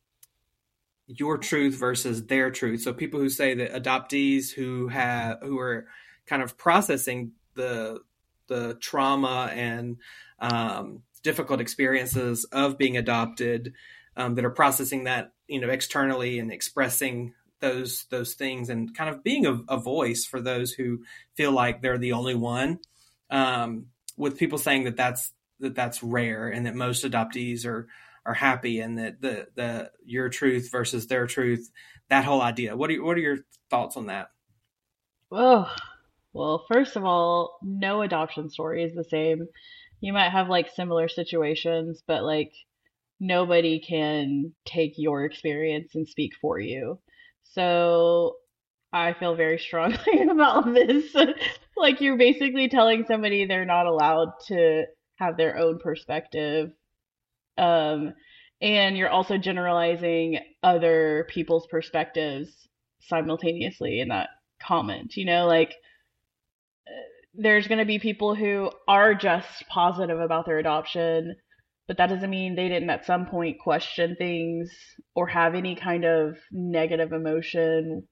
your 1.07 1.37
truth 1.37 1.75
versus 1.75 2.25
their 2.25 2.51
truth. 2.51 2.81
So 2.81 2.93
people 2.93 3.19
who 3.19 3.29
say 3.29 3.53
that 3.55 3.73
adoptees 3.73 4.51
who 4.51 4.89
have 4.89 5.39
who 5.41 5.57
are 5.59 5.87
kind 6.25 6.41
of 6.41 6.57
processing 6.57 7.31
the 7.55 7.99
the 8.47 8.75
trauma 8.75 9.49
and 9.53 9.97
um, 10.39 11.03
difficult 11.23 11.59
experiences 11.59 12.45
of 12.45 12.77
being 12.77 12.97
adopted, 12.97 13.73
um, 14.15 14.35
that 14.35 14.45
are 14.45 14.51
processing 14.51 15.05
that 15.05 15.31
you 15.47 15.61
know 15.61 15.69
externally 15.69 16.39
and 16.39 16.51
expressing 16.51 17.33
those 17.59 18.05
those 18.09 18.33
things 18.33 18.69
and 18.69 18.95
kind 18.95 19.09
of 19.09 19.23
being 19.23 19.45
a, 19.45 19.59
a 19.69 19.77
voice 19.77 20.25
for 20.25 20.41
those 20.41 20.71
who 20.73 21.03
feel 21.35 21.51
like 21.51 21.81
they're 21.81 21.97
the 21.97 22.13
only 22.13 22.35
one. 22.35 22.79
Um, 23.29 23.87
with 24.17 24.37
people 24.37 24.57
saying 24.57 24.85
that 24.85 24.97
that's 24.97 25.31
that 25.59 25.75
that's 25.75 26.03
rare 26.03 26.49
and 26.49 26.65
that 26.65 26.75
most 26.75 27.05
adoptees 27.05 27.65
are 27.65 27.87
are 28.27 28.35
happy 28.35 28.79
and 28.81 28.99
that 28.99 29.21
the 29.21 29.47
the 29.55 29.91
your 30.05 30.29
truth 30.29 30.69
versus 30.71 31.07
their 31.07 31.25
truth 31.25 31.71
that 32.09 32.25
whole 32.25 32.41
idea 32.41 32.75
what 32.75 32.91
are 32.91 33.03
what 33.03 33.17
are 33.17 33.21
your 33.21 33.37
thoughts 33.69 33.97
on 33.97 34.07
that 34.07 34.27
Oh, 35.31 35.69
well, 36.33 36.65
first 36.71 36.95
of 36.95 37.03
all, 37.03 37.57
no 37.61 38.01
adoption 38.01 38.49
story 38.49 38.83
is 38.83 38.93
the 38.93 39.03
same. 39.03 39.47
You 39.99 40.13
might 40.13 40.29
have 40.29 40.47
like 40.49 40.69
similar 40.69 41.09
situations, 41.09 42.01
but 42.07 42.23
like 42.23 42.53
nobody 43.19 43.79
can 43.79 44.53
take 44.65 44.93
your 44.97 45.25
experience 45.25 45.95
and 45.95 46.07
speak 46.07 46.33
for 46.39 46.59
you. 46.59 46.99
So 47.43 48.35
I 48.93 49.13
feel 49.13 49.35
very 49.35 49.59
strongly 49.59 50.21
about 50.29 50.73
this. 50.73 51.15
like 51.75 51.99
you're 51.99 52.17
basically 52.17 52.69
telling 52.69 53.05
somebody 53.05 53.45
they're 53.45 53.65
not 53.65 53.87
allowed 53.87 54.33
to 54.47 54.85
have 55.15 55.35
their 55.35 55.57
own 55.57 55.79
perspective. 55.79 56.71
Um, 57.57 58.13
and 58.61 58.97
you're 58.97 59.09
also 59.09 59.37
generalizing 59.37 60.39
other 60.63 61.27
people's 61.29 61.67
perspectives 61.67 62.67
simultaneously 63.01 63.99
in 63.99 64.09
that 64.09 64.29
comment. 64.61 65.15
You 65.15 65.25
know, 65.25 65.45
like 65.45 65.75
there's 67.33 67.67
going 67.67 67.77
to 67.77 67.85
be 67.85 67.99
people 67.99 68.33
who 68.35 68.71
are 68.87 69.13
just 69.13 69.67
positive 69.69 70.19
about 70.19 70.45
their 70.45 70.57
adoption, 70.57 71.35
but 71.87 71.97
that 71.97 72.09
doesn't 72.09 72.29
mean 72.29 72.55
they 72.55 72.67
didn't 72.67 72.89
at 72.89 73.05
some 73.05 73.27
point 73.27 73.59
question 73.59 74.15
things 74.17 74.71
or 75.15 75.27
have 75.27 75.53
any 75.53 75.75
kind 75.75 76.03
of 76.03 76.37
negative 76.51 77.13
emotion 77.13 78.07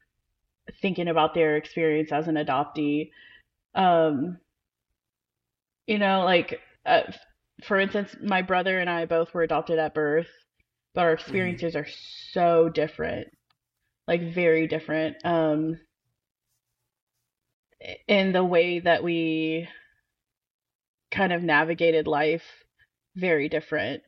thinking 0.81 1.07
about 1.07 1.33
their 1.33 1.57
experience 1.57 2.11
as 2.11 2.27
an 2.27 2.35
adoptee. 2.35 3.09
Um, 3.73 4.37
you 5.87 5.97
know, 5.97 6.23
like, 6.23 6.59
uh, 6.85 7.01
for 7.63 7.79
instance, 7.79 8.15
my 8.21 8.41
brother 8.41 8.79
and 8.79 8.89
I 8.89 9.05
both 9.05 9.33
were 9.33 9.43
adopted 9.43 9.79
at 9.79 9.93
birth, 9.93 10.27
but 10.93 11.01
our 11.01 11.15
mm-hmm. 11.15 11.21
experiences 11.21 11.74
mm-hmm. 11.74 11.83
are 11.83 11.93
so 12.31 12.69
different, 12.69 13.27
like, 14.07 14.33
very 14.33 14.67
different. 14.67 15.17
Um, 15.25 15.79
in 18.07 18.31
the 18.31 18.43
way 18.43 18.79
that 18.79 19.03
we 19.03 19.67
kind 21.12 21.33
of 21.33 21.43
navigated 21.43 22.07
life 22.07 22.43
very 23.15 23.50
different. 23.50 24.03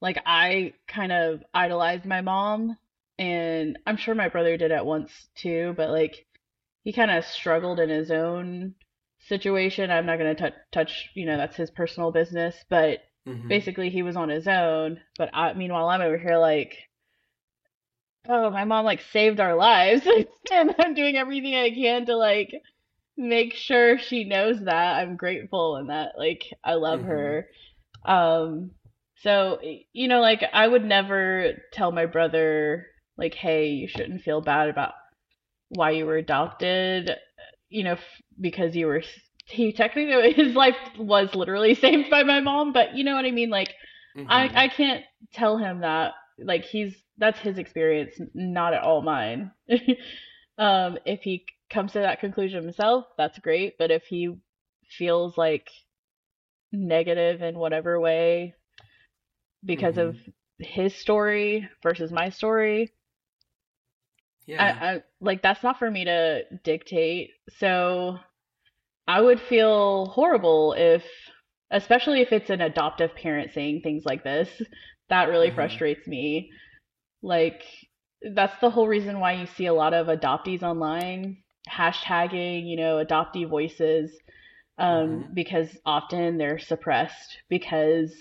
Like 0.00 0.18
I 0.26 0.74
kind 0.86 1.12
of 1.12 1.42
idolized 1.52 2.04
my 2.04 2.20
mom 2.20 2.76
and 3.18 3.78
I'm 3.86 3.96
sure 3.96 4.14
my 4.14 4.28
brother 4.28 4.56
did 4.56 4.72
at 4.72 4.86
once 4.86 5.10
too, 5.34 5.74
but 5.76 5.90
like 5.90 6.26
he 6.84 6.92
kind 6.92 7.10
of 7.10 7.24
struggled 7.24 7.80
in 7.80 7.88
his 7.88 8.10
own 8.10 8.74
situation. 9.28 9.90
I'm 9.90 10.06
not 10.06 10.18
going 10.18 10.36
to 10.36 10.54
touch, 10.72 11.10
you 11.14 11.26
know, 11.26 11.36
that's 11.36 11.56
his 11.56 11.70
personal 11.70 12.12
business, 12.12 12.56
but 12.68 13.00
mm-hmm. 13.26 13.48
basically 13.48 13.90
he 13.90 14.02
was 14.02 14.16
on 14.16 14.28
his 14.28 14.46
own. 14.48 15.00
But 15.18 15.30
I, 15.32 15.52
meanwhile, 15.54 15.88
I'm 15.88 16.00
over 16.00 16.18
here 16.18 16.38
like, 16.38 16.74
oh, 18.28 18.50
my 18.50 18.64
mom 18.64 18.84
like 18.84 19.02
saved 19.12 19.40
our 19.40 19.54
lives, 19.54 20.06
and 20.52 20.74
I'm 20.78 20.94
doing 20.94 21.16
everything 21.16 21.54
I 21.54 21.70
can 21.70 22.06
to 22.06 22.16
like 22.16 22.52
make 23.16 23.54
sure 23.54 23.98
she 23.98 24.24
knows 24.24 24.60
that 24.64 24.96
I'm 24.96 25.16
grateful 25.16 25.76
and 25.76 25.90
that 25.90 26.12
like 26.18 26.44
I 26.62 26.74
love 26.74 27.00
mm-hmm. 27.00 27.08
her. 27.08 27.48
Um 28.04 28.72
so 29.22 29.58
you 29.92 30.08
know 30.08 30.20
like 30.20 30.44
I 30.52 30.68
would 30.68 30.84
never 30.84 31.52
tell 31.72 31.92
my 31.92 32.06
brother 32.06 32.86
like 33.16 33.34
hey, 33.34 33.70
you 33.70 33.88
shouldn't 33.88 34.22
feel 34.22 34.40
bad 34.40 34.68
about 34.68 34.92
why 35.70 35.92
you 35.92 36.06
were 36.06 36.16
adopted, 36.16 37.10
you 37.68 37.84
know, 37.84 37.92
f- 37.92 38.22
because 38.40 38.74
you 38.76 38.86
were 38.86 39.02
he 39.46 39.72
technically 39.72 40.32
his 40.36 40.54
life 40.54 40.76
was 40.98 41.34
literally 41.34 41.74
saved 41.74 42.10
by 42.10 42.22
my 42.22 42.40
mom, 42.40 42.72
but 42.72 42.96
you 42.96 43.04
know 43.04 43.14
what 43.14 43.24
I 43.24 43.30
mean 43.30 43.50
like 43.50 43.72
mm-hmm. 44.16 44.30
I 44.30 44.64
I 44.64 44.68
can't 44.68 45.04
tell 45.32 45.56
him 45.58 45.80
that 45.80 46.12
like 46.38 46.64
he's 46.64 46.94
that's 47.18 47.38
his 47.38 47.58
experience, 47.58 48.14
not 48.34 48.74
at 48.74 48.82
all 48.82 49.02
mine. 49.02 49.52
um 50.58 50.98
if 51.04 51.20
he 51.22 51.44
comes 51.70 51.92
to 51.92 52.00
that 52.00 52.20
conclusion 52.20 52.62
himself, 52.62 53.06
that's 53.16 53.38
great. 53.38 53.74
But 53.78 53.90
if 53.90 54.04
he 54.04 54.36
feels 54.98 55.36
like 55.36 55.68
negative 56.72 57.42
in 57.42 57.58
whatever 57.58 57.98
way 57.98 58.54
because 59.64 59.96
mm-hmm. 59.96 60.10
of 60.10 60.16
his 60.58 60.94
story 60.94 61.68
versus 61.82 62.12
my 62.12 62.30
story, 62.30 62.92
yeah, 64.46 64.78
I, 64.80 64.86
I, 64.86 65.02
like 65.20 65.42
that's 65.42 65.62
not 65.62 65.78
for 65.78 65.90
me 65.90 66.04
to 66.04 66.42
dictate. 66.64 67.30
So 67.58 68.18
I 69.06 69.20
would 69.20 69.40
feel 69.40 70.06
horrible 70.06 70.74
if, 70.76 71.04
especially 71.70 72.20
if 72.20 72.32
it's 72.32 72.50
an 72.50 72.60
adoptive 72.60 73.14
parent 73.14 73.52
saying 73.52 73.80
things 73.82 74.04
like 74.04 74.24
this. 74.24 74.48
That 75.08 75.28
really 75.28 75.48
mm-hmm. 75.48 75.56
frustrates 75.56 76.06
me. 76.06 76.50
Like 77.22 77.62
that's 78.34 78.58
the 78.60 78.70
whole 78.70 78.88
reason 78.88 79.20
why 79.20 79.32
you 79.32 79.46
see 79.46 79.66
a 79.66 79.74
lot 79.74 79.94
of 79.94 80.06
adoptees 80.06 80.62
online 80.62 81.38
hashtagging, 81.68 82.68
you 82.68 82.76
know, 82.76 83.04
adoptee 83.04 83.48
voices, 83.48 84.12
um, 84.78 85.08
mm-hmm. 85.08 85.34
because 85.34 85.68
often 85.84 86.38
they're 86.38 86.58
suppressed 86.58 87.38
because 87.48 88.14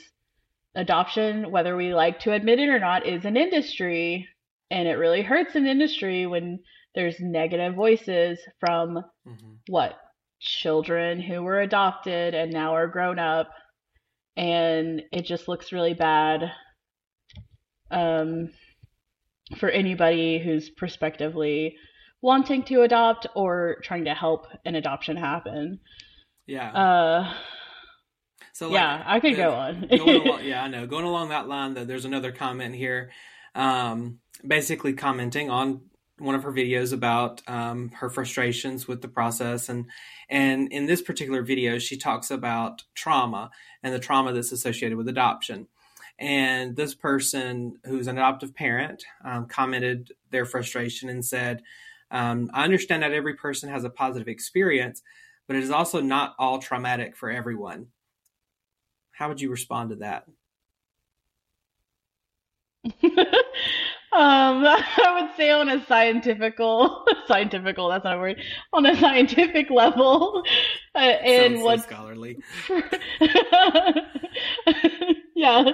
adoption, 0.76 1.52
whether 1.52 1.76
we 1.76 1.94
like 1.94 2.20
to 2.22 2.34
admit 2.34 2.60
it 2.60 2.70
or 2.70 2.80
not, 2.80 3.06
is 3.06 3.26
an 3.26 3.38
industry. 3.38 4.28
And 4.72 4.88
it 4.88 4.94
really 4.94 5.22
hurts 5.22 5.56
an 5.56 5.68
industry 5.68 6.26
when 6.26 6.60
there's 6.96 7.20
negative 7.20 7.76
voices 7.76 8.40
from 8.60 9.04
mm-hmm. 9.28 9.54
what? 9.68 9.98
Children 10.40 11.22
who 11.22 11.42
were 11.42 11.62
adopted 11.62 12.34
and 12.34 12.52
now 12.52 12.76
are 12.76 12.88
grown 12.88 13.20
up. 13.20 13.52
And 14.38 15.04
it 15.12 15.26
just 15.26 15.48
looks 15.48 15.72
really 15.72 15.94
bad 15.94 16.52
um, 17.90 18.50
for 19.58 19.70
anybody 19.70 20.40
who's 20.40 20.70
prospectively 20.70 21.78
wanting 22.22 22.64
to 22.64 22.82
adopt 22.82 23.28
or 23.36 23.78
trying 23.84 24.06
to 24.06 24.14
help 24.14 24.48
an 24.66 24.76
adoption 24.76 25.16
happen. 25.16 25.80
Yeah. 26.48 26.72
Uh, 26.72 27.34
so 28.54 28.68
like, 28.68 28.76
yeah, 28.76 29.04
I 29.06 29.20
could 29.20 29.34
the, 29.34 29.38
go 29.38 29.54
on. 29.54 29.88
along, 29.92 30.40
yeah, 30.44 30.64
I 30.64 30.68
know. 30.68 30.88
Going 30.88 31.06
along 31.06 31.30
that 31.30 31.48
line, 31.48 31.74
though, 31.74 31.86
there's 31.86 32.06
another 32.06 32.32
comment 32.32 32.74
here, 32.74 33.12
um, 33.54 34.20
basically 34.46 34.94
commenting 34.94 35.50
on 35.50 35.82
one 36.18 36.36
of 36.36 36.44
her 36.44 36.52
videos 36.52 36.94
about 36.94 37.42
um, 37.48 37.90
her 37.90 38.10
frustrations 38.10 38.88
with 38.88 39.02
the 39.02 39.08
process, 39.08 39.70
and 39.70 39.86
and 40.30 40.72
in 40.72 40.86
this 40.86 41.02
particular 41.02 41.44
video, 41.44 41.78
she 41.78 41.98
talks 41.98 42.32
about 42.32 42.84
trauma 42.94 43.52
and 43.84 43.94
the 43.94 44.00
trauma 44.00 44.34
that's 44.34 44.52
associated 44.52 44.98
with 44.98 45.08
adoption. 45.08 45.68
And 46.18 46.76
this 46.76 46.96
person, 46.96 47.78
who's 47.84 48.08
an 48.08 48.18
adoptive 48.18 48.56
parent, 48.56 49.04
um, 49.24 49.48
commented 49.48 50.14
their 50.32 50.46
frustration 50.46 51.10
and 51.10 51.26
said, 51.26 51.62
um, 52.10 52.50
I 52.54 52.64
understand 52.64 53.04
that 53.04 53.12
every 53.12 53.34
person 53.34 53.70
has 53.70 53.84
a 53.84 53.90
positive 53.90 54.30
experience, 54.30 55.02
but 55.48 55.58
it 55.58 55.64
is 55.64 55.72
also 55.72 56.00
not 56.00 56.36
all 56.40 56.60
traumatic 56.60 57.18
for 57.18 57.30
everyone. 57.30 57.88
How 59.12 59.28
would 59.28 59.42
you 59.42 59.50
respond 59.50 59.90
to 59.90 59.96
that? 59.98 60.26
Um, 64.16 64.64
I 64.66 65.22
would 65.22 65.36
say 65.36 65.52
on 65.52 65.68
a 65.68 65.86
scientifical, 65.86 67.06
scientifical, 67.28 67.90
that's 67.90 68.06
not 68.06 68.16
a 68.16 68.20
word, 68.20 68.42
on 68.72 68.86
a 68.86 68.96
scientific 68.96 69.70
level, 69.70 70.42
uh, 70.96 71.00
and 71.00 71.62
what 71.62 71.84
scholarly. 71.84 72.38
yeah. 75.36 75.72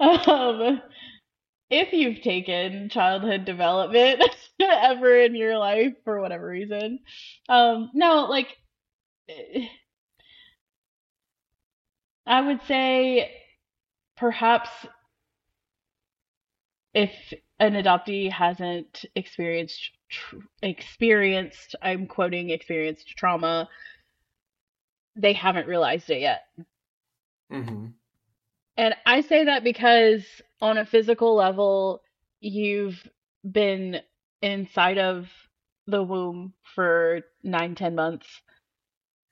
Um, 0.00 0.80
if 1.68 1.92
you've 1.92 2.22
taken 2.22 2.88
childhood 2.88 3.44
development 3.44 4.22
ever 4.60 5.20
in 5.20 5.34
your 5.34 5.58
life 5.58 5.92
for 6.04 6.20
whatever 6.20 6.46
reason. 6.46 7.00
Um, 7.48 7.90
no, 7.92 8.26
like 8.26 8.56
I 12.26 12.40
would 12.40 12.60
say 12.66 13.30
perhaps 14.16 14.70
if 16.94 17.10
an 17.58 17.74
adoptee 17.74 18.30
hasn't 18.30 19.04
experienced 19.14 19.90
tr- 20.08 20.36
experienced 20.62 21.76
I'm 21.82 22.06
quoting 22.06 22.50
experienced 22.50 23.08
trauma, 23.16 23.68
they 25.16 25.32
haven't 25.32 25.68
realized 25.68 26.10
it 26.10 26.20
yet. 26.20 26.42
Mm-hmm. 27.52 27.86
And 28.76 28.94
I 29.06 29.20
say 29.20 29.44
that 29.44 29.62
because 29.62 30.24
on 30.60 30.78
a 30.78 30.86
physical 30.86 31.36
level, 31.36 32.02
you've 32.40 33.08
been 33.48 34.00
inside 34.42 34.98
of 34.98 35.28
the 35.86 36.02
womb 36.02 36.54
for 36.74 37.20
nine, 37.42 37.74
ten 37.74 37.94
months, 37.94 38.26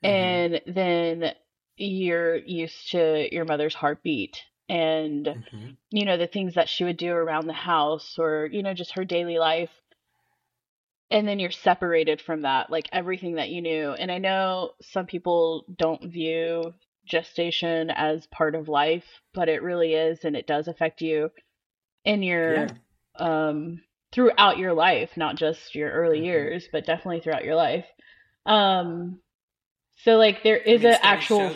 mm-hmm. 0.05 0.15
and 0.15 0.61
then 0.67 1.33
you're 1.77 2.37
used 2.37 2.91
to 2.93 3.29
your 3.35 3.45
mother's 3.45 3.75
heartbeat 3.75 4.39
and 4.73 5.27
mm-hmm. 5.27 5.71
you 5.91 6.05
know 6.05 6.17
the 6.17 6.27
things 6.27 6.55
that 6.55 6.69
she 6.69 6.85
would 6.85 6.97
do 6.97 7.13
around 7.13 7.47
the 7.47 7.53
house 7.53 8.17
or 8.19 8.49
you 8.51 8.63
know 8.63 8.75
just 8.75 8.93
her 8.93 9.05
daily 9.05 9.39
life 9.39 9.71
and 11.11 11.29
then 11.29 11.39
you're 11.39 11.51
separated 11.51 12.21
from 12.21 12.43
that 12.43 12.71
like 12.71 12.89
everything 12.93 13.35
that 13.35 13.51
you 13.51 13.61
knew 13.61 13.91
and 13.91 14.11
i 14.11 14.19
know 14.19 14.71
some 14.81 15.07
people 15.07 15.65
don't 15.77 16.05
view 16.05 16.73
gestation 17.07 17.91
as 17.91 18.27
part 18.27 18.55
of 18.55 18.69
life, 18.69 19.05
but 19.35 19.49
it 19.49 19.63
really 19.63 19.95
is, 19.95 20.25
and 20.25 20.37
it 20.37 20.47
does 20.47 20.69
affect 20.69 21.01
you 21.01 21.31
in 22.05 22.23
your 22.23 22.55
yeah. 22.55 22.69
um 23.17 23.83
throughout 24.13 24.59
your 24.59 24.75
life, 24.75 25.11
not 25.17 25.37
just 25.37 25.75
your 25.75 25.91
early 25.91 26.19
mm-hmm. 26.19 26.27
years, 26.27 26.69
but 26.71 26.87
definitely 26.87 27.21
throughout 27.21 27.45
your 27.45 27.55
life. 27.55 27.87
Um, 28.45 29.21
so 29.97 30.17
like 30.17 30.43
there 30.43 30.57
is 30.57 30.85
an 30.85 30.97
actual. 31.03 31.55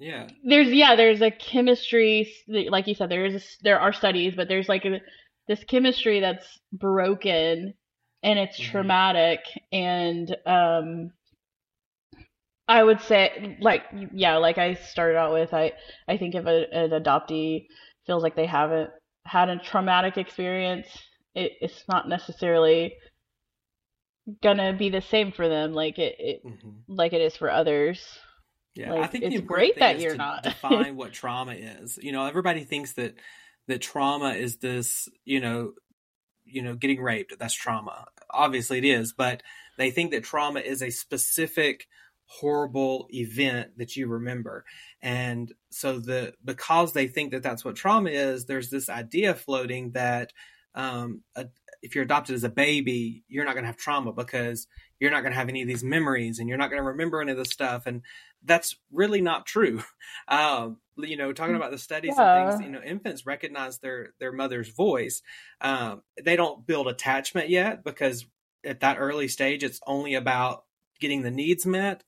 Yeah. 0.00 0.28
There's 0.42 0.68
yeah, 0.68 0.96
there's 0.96 1.20
a 1.20 1.30
chemistry 1.30 2.32
like 2.48 2.86
you 2.86 2.94
said 2.94 3.10
there 3.10 3.26
is 3.26 3.34
a, 3.34 3.46
there 3.62 3.78
are 3.78 3.92
studies, 3.92 4.34
but 4.34 4.48
there's 4.48 4.68
like 4.68 4.86
a, 4.86 5.00
this 5.46 5.62
chemistry 5.64 6.20
that's 6.20 6.58
broken 6.72 7.74
and 8.22 8.38
it's 8.38 8.58
mm-hmm. 8.58 8.70
traumatic 8.72 9.40
and 9.70 10.34
um 10.46 11.12
I 12.66 12.82
would 12.82 13.02
say 13.02 13.58
like 13.60 13.82
yeah, 14.14 14.38
like 14.38 14.56
I 14.56 14.74
started 14.74 15.18
out 15.18 15.34
with 15.34 15.52
I 15.52 15.72
I 16.08 16.16
think 16.16 16.34
if 16.34 16.46
a, 16.46 16.66
an 16.72 16.90
adoptee 16.90 17.66
feels 18.06 18.22
like 18.22 18.36
they 18.36 18.46
haven't 18.46 18.90
had 19.26 19.50
a 19.50 19.58
traumatic 19.58 20.16
experience, 20.16 20.86
it, 21.34 21.52
it's 21.60 21.84
not 21.88 22.08
necessarily 22.08 22.94
gonna 24.42 24.72
be 24.72 24.88
the 24.88 25.02
same 25.02 25.32
for 25.32 25.48
them 25.48 25.72
like 25.74 25.98
it, 25.98 26.14
it 26.18 26.46
mm-hmm. 26.46 26.70
like 26.88 27.12
it 27.12 27.20
is 27.20 27.36
for 27.36 27.50
others. 27.50 28.02
Yeah, 28.74 28.92
like, 28.92 29.02
I 29.02 29.06
think 29.06 29.24
it's 29.24 29.44
great 29.44 29.78
that 29.78 30.00
you're 30.00 30.16
not 30.16 30.44
define 30.44 30.96
what 30.96 31.12
trauma 31.12 31.52
is. 31.52 31.98
You 32.00 32.12
know, 32.12 32.26
everybody 32.26 32.64
thinks 32.64 32.92
that 32.94 33.14
that 33.66 33.80
trauma 33.80 34.30
is 34.30 34.56
this, 34.56 35.08
you 35.24 35.40
know, 35.40 35.72
you 36.44 36.62
know, 36.62 36.74
getting 36.74 37.00
raped. 37.00 37.38
That's 37.38 37.54
trauma. 37.54 38.06
Obviously, 38.30 38.78
it 38.78 38.84
is, 38.84 39.12
but 39.12 39.42
they 39.76 39.90
think 39.90 40.10
that 40.12 40.24
trauma 40.24 40.60
is 40.60 40.82
a 40.82 40.90
specific 40.90 41.86
horrible 42.26 43.08
event 43.10 43.76
that 43.76 43.96
you 43.96 44.06
remember. 44.06 44.64
And 45.02 45.52
so 45.70 45.98
the 45.98 46.34
because 46.44 46.92
they 46.92 47.08
think 47.08 47.32
that 47.32 47.42
that's 47.42 47.64
what 47.64 47.74
trauma 47.74 48.10
is, 48.10 48.46
there's 48.46 48.70
this 48.70 48.88
idea 48.88 49.34
floating 49.34 49.92
that 49.92 50.32
um, 50.74 51.22
a, 51.34 51.46
if 51.82 51.94
you're 51.94 52.04
adopted 52.04 52.34
as 52.34 52.44
a 52.44 52.50
baby, 52.50 53.24
you're 53.28 53.44
not 53.44 53.54
going 53.54 53.64
to 53.64 53.68
have 53.68 53.76
trauma 53.76 54.12
because 54.12 54.66
you're 54.98 55.10
not 55.10 55.22
going 55.22 55.32
to 55.32 55.38
have 55.38 55.48
any 55.48 55.62
of 55.62 55.68
these 55.68 55.82
memories 55.82 56.38
and 56.38 56.48
you're 56.48 56.58
not 56.58 56.70
going 56.70 56.82
to 56.82 56.88
remember 56.88 57.20
any 57.20 57.32
of 57.32 57.38
this 57.38 57.50
stuff. 57.50 57.86
And 57.86 58.02
that's 58.44 58.76
really 58.92 59.20
not 59.20 59.46
true. 59.46 59.82
Um, 60.28 60.76
you 60.96 61.16
know, 61.16 61.32
talking 61.32 61.56
about 61.56 61.72
the 61.72 61.78
studies 61.78 62.14
yeah. 62.16 62.42
and 62.42 62.50
things, 62.50 62.64
you 62.64 62.70
know, 62.70 62.82
infants 62.82 63.26
recognize 63.26 63.78
their 63.78 64.12
their 64.20 64.32
mother's 64.32 64.68
voice. 64.68 65.22
Um, 65.60 66.02
they 66.22 66.36
don't 66.36 66.66
build 66.66 66.86
attachment 66.86 67.48
yet 67.48 67.82
because 67.82 68.26
at 68.64 68.80
that 68.80 68.98
early 68.98 69.28
stage, 69.28 69.64
it's 69.64 69.80
only 69.86 70.14
about 70.14 70.64
getting 71.00 71.22
the 71.22 71.30
needs 71.30 71.66
met 71.66 72.04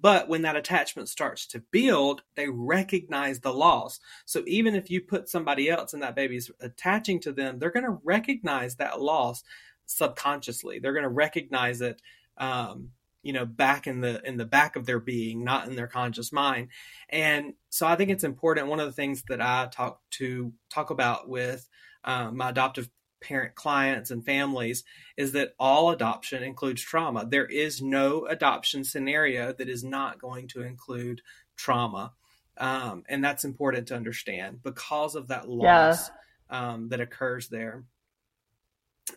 but 0.00 0.28
when 0.28 0.42
that 0.42 0.56
attachment 0.56 1.08
starts 1.08 1.46
to 1.48 1.62
build, 1.70 2.22
they 2.34 2.48
recognize 2.48 3.40
the 3.40 3.52
loss. 3.52 4.00
So 4.24 4.42
even 4.46 4.74
if 4.74 4.90
you 4.90 5.00
put 5.00 5.28
somebody 5.28 5.70
else 5.70 5.94
and 5.94 6.02
that 6.02 6.16
baby's 6.16 6.50
attaching 6.60 7.20
to 7.20 7.32
them, 7.32 7.58
they're 7.58 7.70
going 7.70 7.86
to 7.86 7.98
recognize 8.02 8.76
that 8.76 9.00
loss 9.00 9.44
subconsciously. 9.86 10.78
They're 10.78 10.92
going 10.92 11.04
to 11.04 11.08
recognize 11.08 11.80
it, 11.80 12.02
um, 12.38 12.90
you 13.22 13.32
know, 13.32 13.46
back 13.46 13.86
in 13.86 14.00
the 14.00 14.20
in 14.26 14.36
the 14.36 14.44
back 14.44 14.76
of 14.76 14.84
their 14.84 15.00
being, 15.00 15.44
not 15.44 15.68
in 15.68 15.76
their 15.76 15.86
conscious 15.86 16.32
mind. 16.32 16.68
And 17.08 17.54
so 17.70 17.86
I 17.86 17.96
think 17.96 18.10
it's 18.10 18.24
important. 18.24 18.68
One 18.68 18.80
of 18.80 18.86
the 18.86 18.92
things 18.92 19.22
that 19.28 19.40
I 19.40 19.68
talk 19.70 20.00
to 20.12 20.52
talk 20.70 20.90
about 20.90 21.28
with 21.28 21.68
um, 22.04 22.36
my 22.36 22.50
adoptive 22.50 22.90
parent 23.24 23.54
clients 23.54 24.10
and 24.10 24.24
families 24.24 24.84
is 25.16 25.32
that 25.32 25.54
all 25.58 25.90
adoption 25.90 26.42
includes 26.42 26.82
trauma. 26.82 27.26
There 27.26 27.46
is 27.46 27.80
no 27.80 28.26
adoption 28.26 28.84
scenario 28.84 29.52
that 29.52 29.68
is 29.68 29.82
not 29.82 30.20
going 30.20 30.48
to 30.48 30.62
include 30.62 31.22
trauma. 31.56 32.12
Um, 32.56 33.02
and 33.08 33.24
that's 33.24 33.44
important 33.44 33.88
to 33.88 33.96
understand 33.96 34.62
because 34.62 35.14
of 35.16 35.28
that 35.28 35.48
loss 35.48 36.10
yeah. 36.50 36.72
um, 36.72 36.88
that 36.90 37.00
occurs 37.00 37.48
there. 37.48 37.84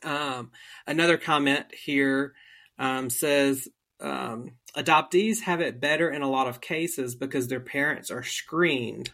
Um, 0.04 0.52
another 0.88 1.18
comment 1.18 1.66
here 1.74 2.34
um, 2.80 3.10
says 3.10 3.68
um, 4.00 4.52
adoptees 4.76 5.42
have 5.42 5.62
it 5.62 5.80
better 5.80 6.10
in 6.10 6.22
a 6.22 6.30
lot 6.30 6.48
of 6.48 6.62
cases 6.62 7.16
because 7.16 7.48
their 7.48 7.60
parents 7.60 8.10
are 8.10 8.24
screened. 8.24 9.12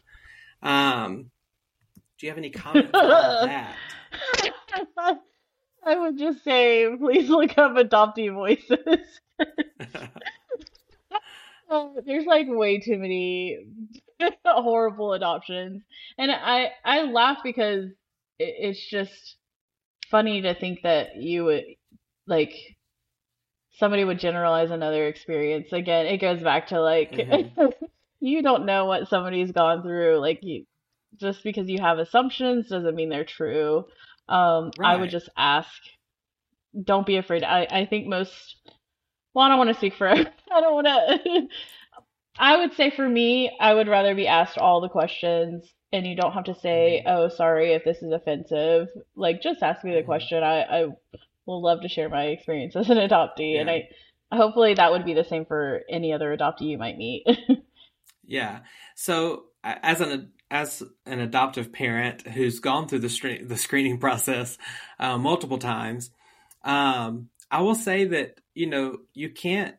Um, 0.62 1.32
do 2.18 2.28
you 2.28 2.32
have 2.32 2.38
any 2.38 2.50
comments 2.52 2.90
about 2.90 3.46
that? 3.46 3.76
I 5.86 5.98
would 5.98 6.18
just 6.18 6.44
say, 6.44 6.88
please 6.98 7.30
look 7.30 7.58
up 7.58 7.76
adoptee 7.76 8.34
voices. 8.34 8.80
uh, 11.70 11.88
there's 12.06 12.26
like 12.26 12.48
way 12.50 12.80
too 12.80 12.98
many 12.98 13.60
horrible 14.46 15.14
adoptions, 15.14 15.84
and 16.18 16.32
I 16.32 16.72
I 16.86 17.04
laugh 17.04 17.40
because 17.44 17.86
it, 18.40 18.56
it's 18.60 18.90
just 18.90 19.36
funny 20.10 20.42
to 20.44 20.54
think 20.54 20.84
that 20.84 21.18
you 21.18 21.46
would 21.46 21.66
like 22.28 22.54
somebody 23.78 24.04
would 24.04 24.20
generalize 24.20 24.72
another 24.72 25.08
experience. 25.08 25.74
Again, 25.74 26.06
it 26.06 26.18
goes 26.18 26.42
back 26.42 26.68
to 26.68 26.82
like 26.82 27.12
mm-hmm. 27.12 27.86
you 28.20 28.42
don't 28.42 28.66
know 28.66 28.86
what 28.86 29.10
somebody's 29.10 29.52
gone 29.52 29.82
through. 29.82 30.20
Like 30.20 30.40
you, 30.42 30.66
just 31.20 31.44
because 31.44 31.68
you 31.68 31.80
have 31.82 32.00
assumptions 32.00 32.70
doesn't 32.70 32.96
mean 32.96 33.10
they're 33.10 33.26
true. 33.26 33.86
Um, 34.28 34.72
right. 34.78 34.94
I 34.94 34.96
would 34.96 35.10
just 35.10 35.30
ask. 35.38 35.70
Don't 36.84 37.06
be 37.06 37.18
afraid. 37.18 37.44
I 37.44 37.68
I 37.70 37.86
think 37.86 38.08
most. 38.08 38.56
Well, 39.34 39.46
I 39.46 39.50
don't 39.50 39.58
want 39.58 39.70
to 39.70 39.76
speak 39.76 39.96
for. 39.96 40.08
I 40.10 40.26
don't 40.50 40.74
want 40.74 40.88
to. 40.88 41.48
I 42.40 42.58
would 42.58 42.74
say 42.74 42.90
for 42.90 43.08
me, 43.08 43.56
I 43.60 43.74
would 43.74 43.88
rather 43.88 44.16
be 44.16 44.28
asked 44.28 44.58
all 44.58 44.82
the 44.82 44.90
questions, 44.90 45.72
and 45.92 46.08
you 46.08 46.16
don't 46.16 46.34
have 46.34 46.46
to 46.46 46.56
say. 46.56 47.04
"Oh, 47.06 47.30
sorry 47.30 47.74
if 47.74 47.84
this 47.84 48.02
is 48.02 48.12
offensive." 48.12 48.88
Like, 49.16 49.42
just 49.42 49.62
ask 49.62 49.84
me 49.84 49.92
the 49.92 49.98
mm-hmm. 49.98 50.08
question. 50.08 50.44
I 50.44 50.62
I 50.64 50.86
will 51.46 51.62
love 51.62 51.82
to 51.82 51.90
share 51.90 52.10
my 52.10 52.26
experience 52.26 52.76
as 52.76 52.90
an 52.90 52.98
adoptee, 52.98 53.56
yeah. 53.56 53.62
and 53.62 53.70
I 53.70 53.90
hopefully 54.32 54.74
that 54.74 54.92
would 54.92 55.06
be 55.06 55.14
the 55.14 55.24
same 55.24 55.46
for 55.46 55.82
any 55.90 56.14
other 56.14 56.36
adoptee 56.36 56.62
you 56.62 56.78
might 56.78 56.98
meet. 56.98 57.26
yeah. 58.26 58.60
So 58.96 59.46
as 59.64 60.02
an 60.02 60.32
as 60.52 60.84
an 61.06 61.20
adoptive 61.20 61.74
parent 61.74 62.28
who's 62.28 62.60
gone 62.60 62.88
through 62.88 63.00
the, 63.00 63.40
the 63.44 63.58
screening 63.58 63.98
process 64.00 64.58
uh, 65.00 65.18
multiple 65.18 65.58
times, 65.58 66.12
um, 66.64 67.30
I 67.50 67.62
will 67.62 67.76
say 67.76 68.06
that 68.06 68.40
you 68.54 68.68
know 68.68 68.98
you 69.14 69.30
can't. 69.30 69.76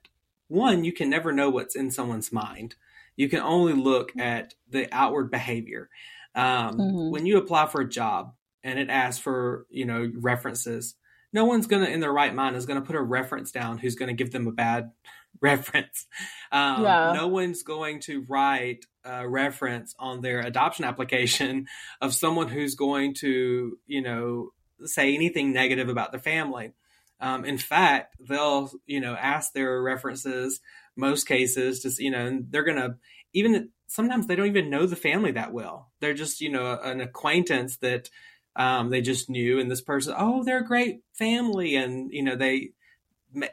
One, 0.48 0.84
you 0.84 0.92
can 0.92 1.08
never 1.08 1.32
know 1.32 1.50
what's 1.50 1.74
in 1.74 1.90
someone's 1.90 2.32
mind. 2.32 2.76
You 3.16 3.28
can 3.28 3.40
only 3.40 3.72
look 3.72 4.12
at 4.18 4.54
the 4.68 4.88
outward 4.92 5.30
behavior. 5.30 5.88
Um, 6.34 6.78
mm-hmm. 6.78 7.10
When 7.10 7.26
you 7.26 7.38
apply 7.38 7.66
for 7.66 7.80
a 7.80 7.88
job 7.88 8.34
and 8.62 8.78
it 8.78 8.90
asks 8.90 9.20
for 9.20 9.66
you 9.70 9.86
know 9.86 10.10
references, 10.16 10.94
no 11.32 11.44
one's 11.44 11.66
gonna 11.66 11.86
in 11.86 12.00
their 12.00 12.12
right 12.12 12.34
mind 12.34 12.56
is 12.56 12.66
gonna 12.66 12.82
put 12.82 12.96
a 12.96 13.02
reference 13.02 13.50
down 13.50 13.78
who's 13.78 13.94
gonna 13.94 14.12
give 14.12 14.32
them 14.32 14.46
a 14.46 14.52
bad 14.52 14.90
reference. 15.40 16.06
Um, 16.52 16.82
yeah. 16.82 17.12
No 17.12 17.28
one's 17.28 17.62
going 17.62 18.00
to 18.00 18.24
write 18.28 18.84
a 19.04 19.28
reference 19.28 19.94
on 19.98 20.20
their 20.20 20.40
adoption 20.40 20.84
application 20.84 21.66
of 22.00 22.14
someone 22.14 22.48
who's 22.48 22.74
going 22.74 23.14
to, 23.14 23.78
you 23.86 24.02
know, 24.02 24.50
say 24.84 25.14
anything 25.14 25.52
negative 25.52 25.88
about 25.88 26.12
the 26.12 26.18
family. 26.18 26.72
Um, 27.20 27.44
in 27.44 27.58
fact, 27.58 28.16
they'll, 28.20 28.70
you 28.86 29.00
know, 29.00 29.14
ask 29.14 29.52
their 29.52 29.80
references 29.82 30.60
most 30.96 31.26
cases 31.26 31.80
to, 31.80 32.02
you 32.02 32.10
know, 32.10 32.26
and 32.26 32.46
they're 32.50 32.64
going 32.64 32.80
to 32.80 32.96
even 33.32 33.70
sometimes 33.86 34.26
they 34.26 34.36
don't 34.36 34.46
even 34.46 34.70
know 34.70 34.86
the 34.86 34.96
family 34.96 35.32
that 35.32 35.52
well. 35.52 35.90
They're 36.00 36.14
just, 36.14 36.40
you 36.40 36.50
know, 36.50 36.78
an 36.82 37.00
acquaintance 37.00 37.76
that 37.78 38.10
um, 38.56 38.90
they 38.90 39.00
just 39.00 39.28
knew, 39.28 39.58
and 39.58 39.70
this 39.70 39.80
person, 39.80 40.14
oh, 40.16 40.44
they're 40.44 40.60
a 40.60 40.66
great 40.66 41.00
family, 41.12 41.76
and 41.76 42.12
you 42.12 42.22
know, 42.22 42.36
they 42.36 42.70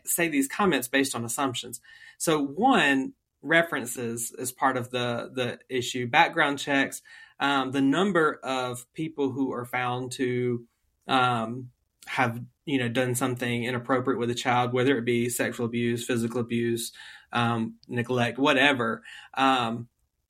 say 0.06 0.28
these 0.28 0.48
comments 0.48 0.88
based 0.88 1.16
on 1.16 1.26
assumptions. 1.26 1.82
So 2.18 2.44
one 2.44 3.14
references 3.42 4.34
as 4.38 4.52
part 4.52 4.78
of 4.78 4.90
the 4.92 5.32
the 5.34 5.60
issue, 5.70 6.08
background 6.08 6.60
checks, 6.60 7.02
um, 7.40 7.72
the 7.72 7.82
number 7.82 8.40
of 8.44 8.86
people 8.94 9.32
who 9.32 9.52
are 9.52 9.66
found 9.66 10.12
to 10.14 10.66
um, 11.08 11.70
have 12.08 12.40
you 12.66 12.78
know 12.78 12.90
done 12.90 13.16
something 13.16 13.64
inappropriate 13.64 14.20
with 14.20 14.30
a 14.30 14.36
child, 14.36 14.74
whether 14.74 14.98
it 14.98 15.06
be 15.06 15.30
sexual 15.30 15.66
abuse, 15.66 16.06
physical 16.06 16.42
abuse, 16.42 16.92
um, 17.34 17.76
neglect, 17.88 18.38
whatever. 18.38 19.04
Um, 19.34 19.88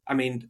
I 0.08 0.13
mean, 0.13 0.50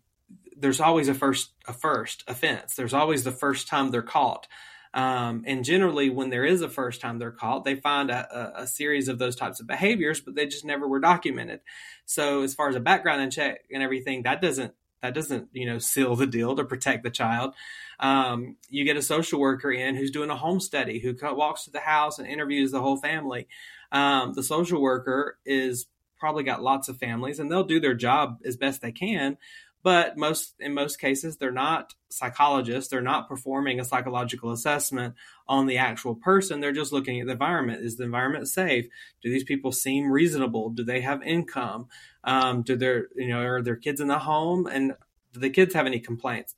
there's 0.55 0.79
always 0.79 1.07
a 1.07 1.13
first 1.13 1.51
a 1.67 1.73
first 1.73 2.23
offense. 2.27 2.75
There's 2.75 2.93
always 2.93 3.23
the 3.23 3.31
first 3.31 3.67
time 3.67 3.91
they're 3.91 4.01
caught. 4.01 4.47
Um, 4.93 5.43
and 5.47 5.63
generally, 5.63 6.09
when 6.09 6.29
there 6.29 6.43
is 6.43 6.61
a 6.61 6.69
first 6.69 6.99
time 6.99 7.17
they're 7.17 7.31
caught, 7.31 7.63
they 7.63 7.75
find 7.75 8.11
a, 8.11 8.59
a, 8.59 8.63
a, 8.63 8.67
series 8.67 9.07
of 9.07 9.19
those 9.19 9.37
types 9.37 9.61
of 9.61 9.67
behaviors, 9.67 10.19
but 10.19 10.35
they 10.35 10.45
just 10.45 10.65
never 10.65 10.85
were 10.85 10.99
documented. 10.99 11.61
So, 12.05 12.43
as 12.43 12.53
far 12.53 12.67
as 12.67 12.75
a 12.75 12.81
background 12.81 13.31
check 13.31 13.61
and 13.71 13.81
everything, 13.81 14.23
that 14.23 14.41
doesn't 14.41 14.73
that 15.01 15.13
doesn't 15.13 15.47
you 15.53 15.65
know 15.65 15.79
seal 15.79 16.15
the 16.15 16.27
deal 16.27 16.55
to 16.55 16.65
protect 16.65 17.03
the 17.03 17.09
child. 17.09 17.53
Um, 17.99 18.57
you 18.69 18.83
get 18.83 18.97
a 18.97 19.01
social 19.01 19.39
worker 19.39 19.71
in 19.71 19.95
who's 19.95 20.11
doing 20.11 20.29
a 20.29 20.35
home 20.35 20.59
study, 20.59 20.99
who 20.99 21.15
walks 21.35 21.65
to 21.65 21.71
the 21.71 21.79
house 21.79 22.19
and 22.19 22.27
interviews 22.27 22.71
the 22.71 22.81
whole 22.81 22.97
family. 22.97 23.47
Um, 23.91 24.33
the 24.33 24.43
social 24.43 24.81
worker 24.81 25.37
is 25.45 25.87
probably 26.17 26.43
got 26.43 26.61
lots 26.61 26.89
of 26.89 26.97
families, 26.97 27.39
and 27.39 27.51
they'll 27.51 27.63
do 27.63 27.79
their 27.79 27.95
job 27.95 28.39
as 28.45 28.57
best 28.57 28.81
they 28.81 28.91
can. 28.91 29.37
But 29.83 30.17
most 30.17 30.55
in 30.59 30.73
most 30.73 30.99
cases 30.99 31.37
they're 31.37 31.51
not 31.51 31.93
psychologists. 32.09 32.89
They're 32.89 33.01
not 33.01 33.27
performing 33.27 33.79
a 33.79 33.85
psychological 33.85 34.51
assessment 34.51 35.15
on 35.47 35.65
the 35.65 35.77
actual 35.77 36.15
person. 36.15 36.59
They're 36.59 36.71
just 36.71 36.91
looking 36.91 37.19
at 37.19 37.27
the 37.27 37.33
environment. 37.33 37.83
Is 37.83 37.97
the 37.97 38.03
environment 38.03 38.47
safe? 38.47 38.87
Do 39.21 39.29
these 39.29 39.43
people 39.43 39.71
seem 39.71 40.11
reasonable? 40.11 40.69
Do 40.69 40.83
they 40.83 41.01
have 41.01 41.23
income? 41.23 41.87
Um, 42.23 42.61
do 42.63 42.75
their 42.75 43.07
you 43.15 43.29
know 43.29 43.41
are 43.41 43.61
their 43.61 43.75
kids 43.75 44.01
in 44.01 44.07
the 44.07 44.19
home? 44.19 44.67
And 44.67 44.93
do 45.33 45.39
the 45.39 45.49
kids 45.49 45.73
have 45.73 45.85
any 45.85 45.99
complaints? 45.99 46.55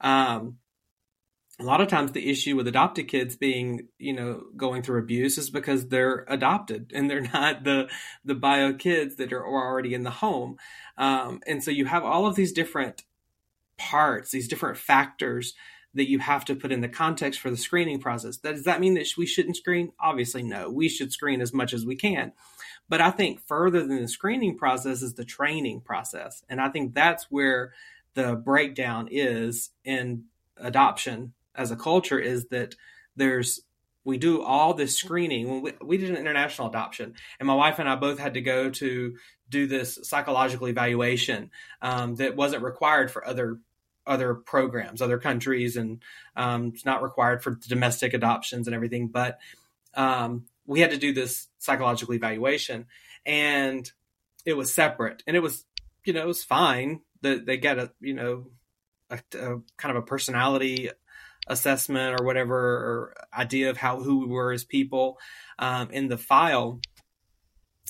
Um, 0.00 0.58
a 1.60 1.64
lot 1.64 1.80
of 1.80 1.88
times 1.88 2.12
the 2.12 2.30
issue 2.30 2.54
with 2.56 2.68
adopted 2.68 3.08
kids 3.08 3.36
being 3.36 3.88
you 3.98 4.12
know 4.12 4.42
going 4.56 4.82
through 4.82 5.00
abuse 5.00 5.38
is 5.38 5.50
because 5.50 5.88
they're 5.88 6.24
adopted 6.28 6.92
and 6.94 7.10
they're 7.10 7.20
not 7.34 7.64
the 7.64 7.88
the 8.24 8.34
bio 8.34 8.72
kids 8.72 9.16
that 9.16 9.32
are 9.32 9.46
already 9.46 9.94
in 9.94 10.04
the 10.04 10.10
home. 10.10 10.56
Um, 10.96 11.40
and 11.46 11.62
so 11.62 11.70
you 11.70 11.86
have 11.86 12.04
all 12.04 12.26
of 12.26 12.36
these 12.36 12.52
different 12.52 13.02
parts 13.76 14.32
these 14.32 14.48
different 14.48 14.76
factors 14.76 15.54
that 15.94 16.08
you 16.08 16.18
have 16.18 16.44
to 16.44 16.54
put 16.54 16.72
in 16.72 16.80
the 16.80 16.88
context 16.88 17.40
for 17.40 17.50
the 17.50 17.56
screening 17.56 17.98
process. 17.98 18.36
Does 18.36 18.64
that 18.64 18.80
mean 18.80 18.94
that 18.94 19.08
we 19.16 19.26
shouldn't 19.26 19.56
screen? 19.56 19.92
Obviously 20.00 20.42
no. 20.42 20.68
We 20.68 20.88
should 20.88 21.12
screen 21.12 21.40
as 21.40 21.52
much 21.52 21.72
as 21.72 21.86
we 21.86 21.96
can. 21.96 22.32
But 22.88 23.00
i 23.00 23.10
think 23.10 23.40
further 23.46 23.80
than 23.80 24.02
the 24.02 24.08
screening 24.08 24.56
process 24.56 25.02
is 25.02 25.14
the 25.14 25.24
training 25.24 25.80
process. 25.80 26.42
And 26.48 26.60
i 26.60 26.68
think 26.68 26.94
that's 26.94 27.26
where 27.30 27.72
the 28.14 28.34
breakdown 28.34 29.08
is 29.10 29.70
in 29.84 30.24
adoption 30.56 31.34
as 31.58 31.70
a 31.70 31.76
culture 31.76 32.18
is 32.18 32.46
that 32.46 32.74
there's 33.16 33.60
we 34.04 34.16
do 34.16 34.42
all 34.42 34.72
this 34.72 34.96
screening. 34.96 35.50
When 35.50 35.62
we, 35.62 35.72
we 35.84 35.98
did 35.98 36.08
an 36.08 36.16
international 36.16 36.68
adoption 36.68 37.14
and 37.38 37.46
my 37.46 37.54
wife 37.54 37.78
and 37.78 37.88
i 37.88 37.94
both 37.96 38.18
had 38.18 38.34
to 38.34 38.40
go 38.40 38.70
to 38.70 39.16
do 39.50 39.66
this 39.66 39.98
psychological 40.02 40.68
evaluation 40.68 41.50
um, 41.82 42.14
that 42.16 42.36
wasn't 42.36 42.62
required 42.62 43.10
for 43.10 43.26
other 43.26 43.58
other 44.06 44.34
programs 44.34 45.02
other 45.02 45.18
countries 45.18 45.76
and 45.76 46.02
um, 46.36 46.72
it's 46.74 46.86
not 46.86 47.02
required 47.02 47.42
for 47.42 47.58
domestic 47.68 48.14
adoptions 48.14 48.66
and 48.66 48.74
everything 48.74 49.08
but 49.08 49.38
um, 49.94 50.44
we 50.66 50.80
had 50.80 50.90
to 50.90 50.98
do 50.98 51.12
this 51.12 51.48
psychological 51.58 52.14
evaluation 52.14 52.86
and 53.26 53.90
it 54.46 54.54
was 54.54 54.72
separate 54.72 55.22
and 55.26 55.36
it 55.36 55.40
was 55.40 55.64
you 56.04 56.12
know 56.12 56.22
it 56.22 56.26
was 56.26 56.44
fine 56.44 57.00
that 57.20 57.44
they 57.44 57.58
get 57.58 57.78
a 57.78 57.90
you 58.00 58.14
know 58.14 58.46
a, 59.10 59.18
a 59.34 59.60
kind 59.76 59.96
of 59.96 59.96
a 59.96 60.06
personality 60.06 60.90
assessment 61.48 62.20
or 62.20 62.24
whatever 62.24 62.56
or 62.56 63.14
idea 63.36 63.70
of 63.70 63.76
how 63.76 64.00
who 64.00 64.20
we 64.20 64.26
were 64.26 64.52
as 64.52 64.64
people 64.64 65.18
um, 65.58 65.90
in 65.90 66.08
the 66.08 66.18
file. 66.18 66.80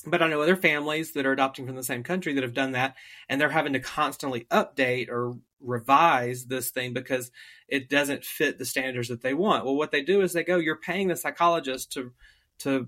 But 0.05 0.21
I 0.21 0.27
know 0.27 0.41
other 0.41 0.55
families 0.55 1.11
that 1.13 1.25
are 1.25 1.33
adopting 1.33 1.67
from 1.67 1.75
the 1.75 1.83
same 1.83 2.03
country 2.03 2.33
that 2.33 2.43
have 2.43 2.53
done 2.53 2.71
that, 2.71 2.95
and 3.27 3.39
they're 3.39 3.49
having 3.49 3.73
to 3.73 3.79
constantly 3.79 4.45
update 4.45 5.09
or 5.09 5.37
revise 5.59 6.45
this 6.45 6.69
thing 6.69 6.93
because 6.93 7.31
it 7.67 7.89
doesn't 7.89 8.23
fit 8.23 8.57
the 8.57 8.65
standards 8.65 9.09
that 9.09 9.21
they 9.21 9.33
want. 9.33 9.65
Well, 9.65 9.75
what 9.75 9.91
they 9.91 10.01
do 10.01 10.21
is 10.21 10.31
they 10.31 10.43
go, 10.43 10.57
"You're 10.57 10.77
paying 10.77 11.09
the 11.09 11.17
psychologist 11.17 11.91
to 11.93 12.13
to 12.59 12.87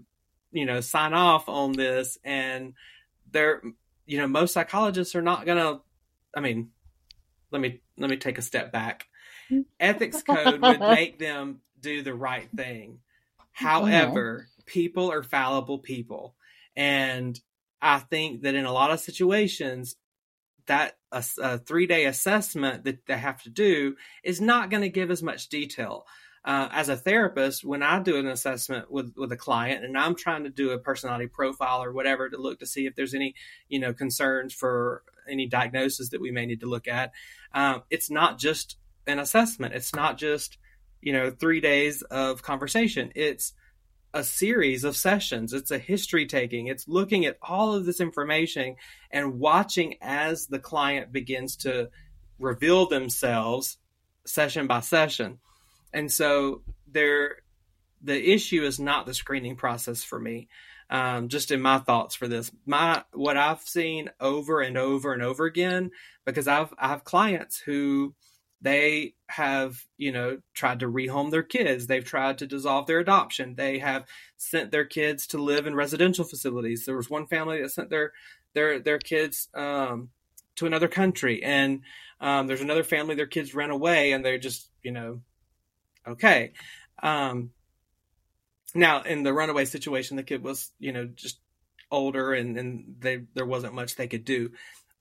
you 0.54 0.66
know 0.66 0.80
sign 0.80 1.14
off 1.14 1.50
on 1.50 1.74
this," 1.74 2.18
and 2.24 2.74
they're 3.30 3.62
you 4.06 4.18
know 4.18 4.28
most 4.28 4.54
psychologists 4.54 5.14
are 5.14 5.22
not 5.22 5.46
gonna. 5.46 5.82
I 6.34 6.40
mean, 6.40 6.72
let 7.52 7.62
me 7.62 7.82
let 7.98 8.10
me 8.10 8.16
take 8.16 8.38
a 8.38 8.42
step 8.42 8.72
back 8.72 9.08
ethics 9.80 10.24
code 10.24 10.62
would 10.62 10.80
make 10.80 11.20
them 11.20 11.62
do 11.80 12.02
the 12.02 12.14
right 12.14 12.50
thing. 12.56 13.00
However, 13.52 14.48
people 14.66 15.12
are 15.12 15.24
fallible 15.24 15.80
people. 15.80 16.36
And 16.76 17.40
I 17.82 18.00
think 18.00 18.44
that 18.44 18.56
in 18.56 18.66
a 18.66 18.72
lot 18.72 18.92
of 18.92 19.00
situations, 19.00 19.96
that 20.68 20.98
a, 21.12 21.24
a 21.42 21.58
three 21.58 21.88
day 21.88 22.06
assessment 22.06 22.86
that 22.86 23.06
they 23.06 23.18
have 23.18 23.42
to 23.44 23.50
do 23.50 23.96
is 24.24 24.40
not 24.40 24.70
going 24.70 24.82
to 24.82 24.90
give 24.90 25.12
as 25.12 25.24
much 25.24 25.50
detail. 25.50 26.06
Uh, 26.44 26.70
as 26.72 26.90
a 26.90 26.98
therapist, 26.98 27.64
when 27.64 27.84
I 27.84 28.00
do 28.00 28.18
an 28.18 28.26
assessment 28.26 28.92
with 28.92 29.14
with 29.16 29.32
a 29.32 29.38
client 29.38 29.86
and 29.86 29.96
I'm 29.96 30.16
trying 30.16 30.44
to 30.46 30.50
do 30.50 30.72
a 30.72 30.80
personality 30.80 31.28
profile 31.28 31.84
or 31.84 31.92
whatever 31.92 32.30
to 32.30 32.38
look 32.38 32.60
to 32.60 32.66
see 32.66 32.88
if 32.88 32.96
there's 32.96 33.14
any 33.14 33.36
you 33.68 33.80
know 33.80 33.94
concerns 33.94 34.54
for 34.54 35.04
any 35.30 35.46
diagnosis 35.46 36.10
that 36.10 36.22
we 36.22 36.32
may 36.32 36.48
need 36.48 36.62
to 36.62 36.66
look 36.70 36.88
at, 36.88 37.12
um, 37.54 37.84
it's 37.92 38.10
not 38.10 38.40
just 38.40 38.78
an 39.08 39.20
assessment. 39.20 39.74
It's 39.74 39.96
not 39.96 40.18
just, 40.18 40.58
you 41.02 41.14
know, 41.14 41.32
three 41.32 41.62
days 41.62 42.02
of 42.04 42.44
conversation. 42.44 43.12
It's 43.16 43.54
a 44.14 44.24
series 44.24 44.84
of 44.84 44.96
sessions. 44.96 45.54
It's 45.54 45.72
a 45.72 45.78
history 45.78 46.26
taking. 46.26 46.68
It's 46.68 46.88
looking 46.88 47.26
at 47.26 47.38
all 47.42 47.74
of 47.74 47.86
this 47.86 48.02
information 48.02 48.76
and 49.10 49.40
watching 49.40 49.96
as 50.02 50.48
the 50.48 50.60
client 50.60 51.12
begins 51.12 51.56
to 51.58 51.90
reveal 52.40 52.88
themselves 52.88 53.78
session 54.26 54.68
by 54.68 54.82
session. 54.82 55.40
And 55.94 56.12
so 56.12 56.62
there 56.88 57.38
the 58.04 58.32
issue 58.32 58.64
is 58.64 58.80
not 58.80 59.06
the 59.06 59.14
screening 59.14 59.56
process 59.56 60.04
for 60.04 60.20
me. 60.20 60.48
Um, 60.90 61.30
just 61.30 61.52
in 61.52 61.62
my 61.62 61.78
thoughts 61.78 62.16
for 62.16 62.28
this, 62.28 62.52
my 62.66 63.04
what 63.14 63.38
I've 63.38 63.62
seen 63.62 64.10
over 64.20 64.60
and 64.60 64.78
over 64.78 65.14
and 65.14 65.24
over 65.24 65.46
again, 65.46 65.92
because 66.26 66.50
I've 66.50 66.74
I 66.78 66.90
have 66.90 67.06
clients 67.06 67.60
who 67.60 68.14
they 68.62 69.16
have, 69.28 69.84
you 69.98 70.12
know, 70.12 70.40
tried 70.54 70.82
to 70.82 70.88
rehome 70.88 71.32
their 71.32 71.44
kids. 71.44 71.88
They've 71.88 72.06
tried 72.06 72.38
to 72.40 72.48
dissolve 72.48 72.86
their 72.86 73.00
adoption. 73.00 73.56
They 73.56 73.80
have 73.80 74.06
sent 74.38 74.72
their 74.72 74.86
kids 74.86 75.28
to 75.28 75.40
live 75.40 75.66
in 75.66 75.76
residential 75.76 76.26
facilities. 76.26 76.86
There 76.86 76.96
was 76.96 77.10
one 77.10 77.26
family 77.26 77.62
that 77.62 77.72
sent 77.72 77.90
their 77.90 78.14
their 78.54 78.80
their 78.80 79.00
kids 79.00 79.50
um, 79.56 80.10
to 80.58 80.68
another 80.68 80.88
country, 80.88 81.44
and 81.44 81.82
um, 82.20 82.46
there's 82.46 82.62
another 82.62 82.84
family 82.84 83.16
their 83.16 83.26
kids 83.26 83.56
ran 83.56 83.72
away, 83.72 84.12
and 84.12 84.24
they're 84.24 84.38
just, 84.38 84.70
you 84.84 84.92
know, 84.92 85.22
okay. 86.08 86.54
Um, 87.02 87.50
now, 88.76 89.02
in 89.02 89.24
the 89.24 89.34
runaway 89.34 89.66
situation, 89.66 90.18
the 90.18 90.24
kid 90.24 90.44
was, 90.44 90.72
you 90.80 90.92
know, 90.92 91.10
just 91.16 91.40
older, 91.90 92.34
and 92.34 92.60
and 92.60 92.96
they 93.00 93.24
there 93.34 93.46
wasn't 93.46 93.74
much 93.74 93.96
they 93.96 94.08
could 94.08 94.24
do, 94.24 94.52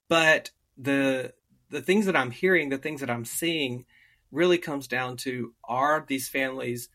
but 0.09 0.49
the 0.77 1.33
the 1.71 1.81
things 1.81 2.05
that 2.05 2.15
I'm 2.15 2.31
hearing, 2.31 2.69
the 2.69 2.77
things 2.77 3.01
that 3.01 3.09
I'm 3.09 3.25
seeing, 3.25 3.85
really 4.31 4.57
comes 4.57 4.87
down 4.87 5.17
to 5.17 5.53
are 5.63 6.05
these 6.07 6.29
families 6.29 6.89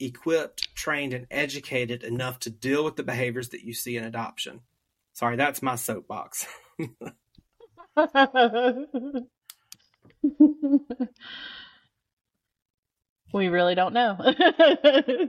equipped, 0.00 0.74
trained, 0.74 1.14
and 1.14 1.26
educated 1.30 2.02
enough 2.02 2.40
to 2.40 2.50
deal 2.50 2.84
with 2.84 2.96
the 2.96 3.02
behaviors 3.02 3.50
that 3.50 3.62
you 3.62 3.72
see 3.72 3.96
in 3.96 4.04
adoption? 4.04 4.60
Sorry, 5.12 5.36
that's 5.36 5.62
my 5.62 5.76
soapbox. 5.76 6.46
we 13.32 13.48
really 13.48 13.74
don't 13.74 13.94
know. 13.94 14.18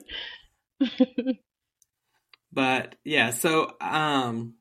but 2.52 2.96
yeah, 3.04 3.30
so 3.30 3.74
um, 3.80 4.56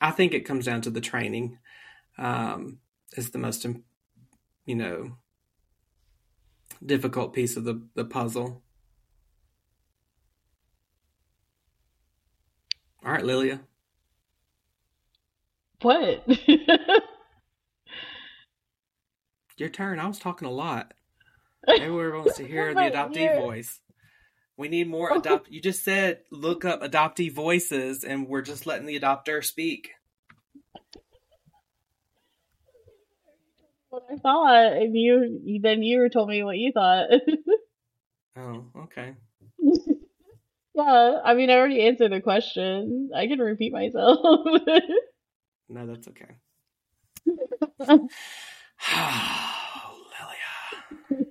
I 0.00 0.10
think 0.10 0.34
it 0.34 0.44
comes 0.44 0.66
down 0.66 0.82
to 0.82 0.90
the 0.90 1.00
training. 1.00 1.58
Um, 2.18 2.78
is 3.14 3.30
the 3.30 3.38
most 3.38 3.66
you 4.66 4.74
know 4.74 5.16
difficult 6.84 7.32
piece 7.32 7.56
of 7.56 7.64
the, 7.64 7.82
the 7.94 8.04
puzzle. 8.04 8.62
All 13.04 13.12
right, 13.12 13.24
Lilia. 13.24 13.60
What? 15.82 16.24
Your 19.56 19.68
turn. 19.68 20.00
I 20.00 20.06
was 20.06 20.18
talking 20.18 20.48
a 20.48 20.50
lot. 20.50 20.94
Everyone 21.68 22.24
wants 22.24 22.38
to 22.38 22.46
hear 22.46 22.74
the 22.74 22.80
adoptee 22.80 23.40
voice. 23.40 23.80
We 24.56 24.68
need 24.68 24.88
more 24.88 25.12
adopt. 25.16 25.50
You 25.50 25.60
just 25.60 25.84
said 25.84 26.20
look 26.30 26.64
up 26.64 26.82
adoptee 26.82 27.30
voices, 27.32 28.04
and 28.04 28.26
we're 28.28 28.42
just 28.42 28.66
letting 28.66 28.86
the 28.86 28.98
adopter 28.98 29.44
speak. 29.44 29.90
What 33.94 34.06
I 34.10 34.16
thought, 34.16 34.72
and 34.72 34.96
you 34.96 35.60
then 35.62 35.82
you 35.82 36.08
told 36.08 36.28
me 36.28 36.42
what 36.42 36.58
you 36.58 36.72
thought. 36.72 37.06
oh, 38.36 38.64
okay. 38.82 39.14
yeah, 40.74 41.20
I 41.24 41.34
mean, 41.34 41.48
I 41.50 41.54
already 41.54 41.86
answered 41.86 42.10
the 42.10 42.20
question. 42.20 43.10
I 43.14 43.28
can 43.28 43.38
repeat 43.38 43.72
myself. 43.72 44.18
no, 45.68 45.86
that's 45.86 46.08
okay. 46.08 46.34
oh, 47.80 48.08
Lilia. 51.10 51.26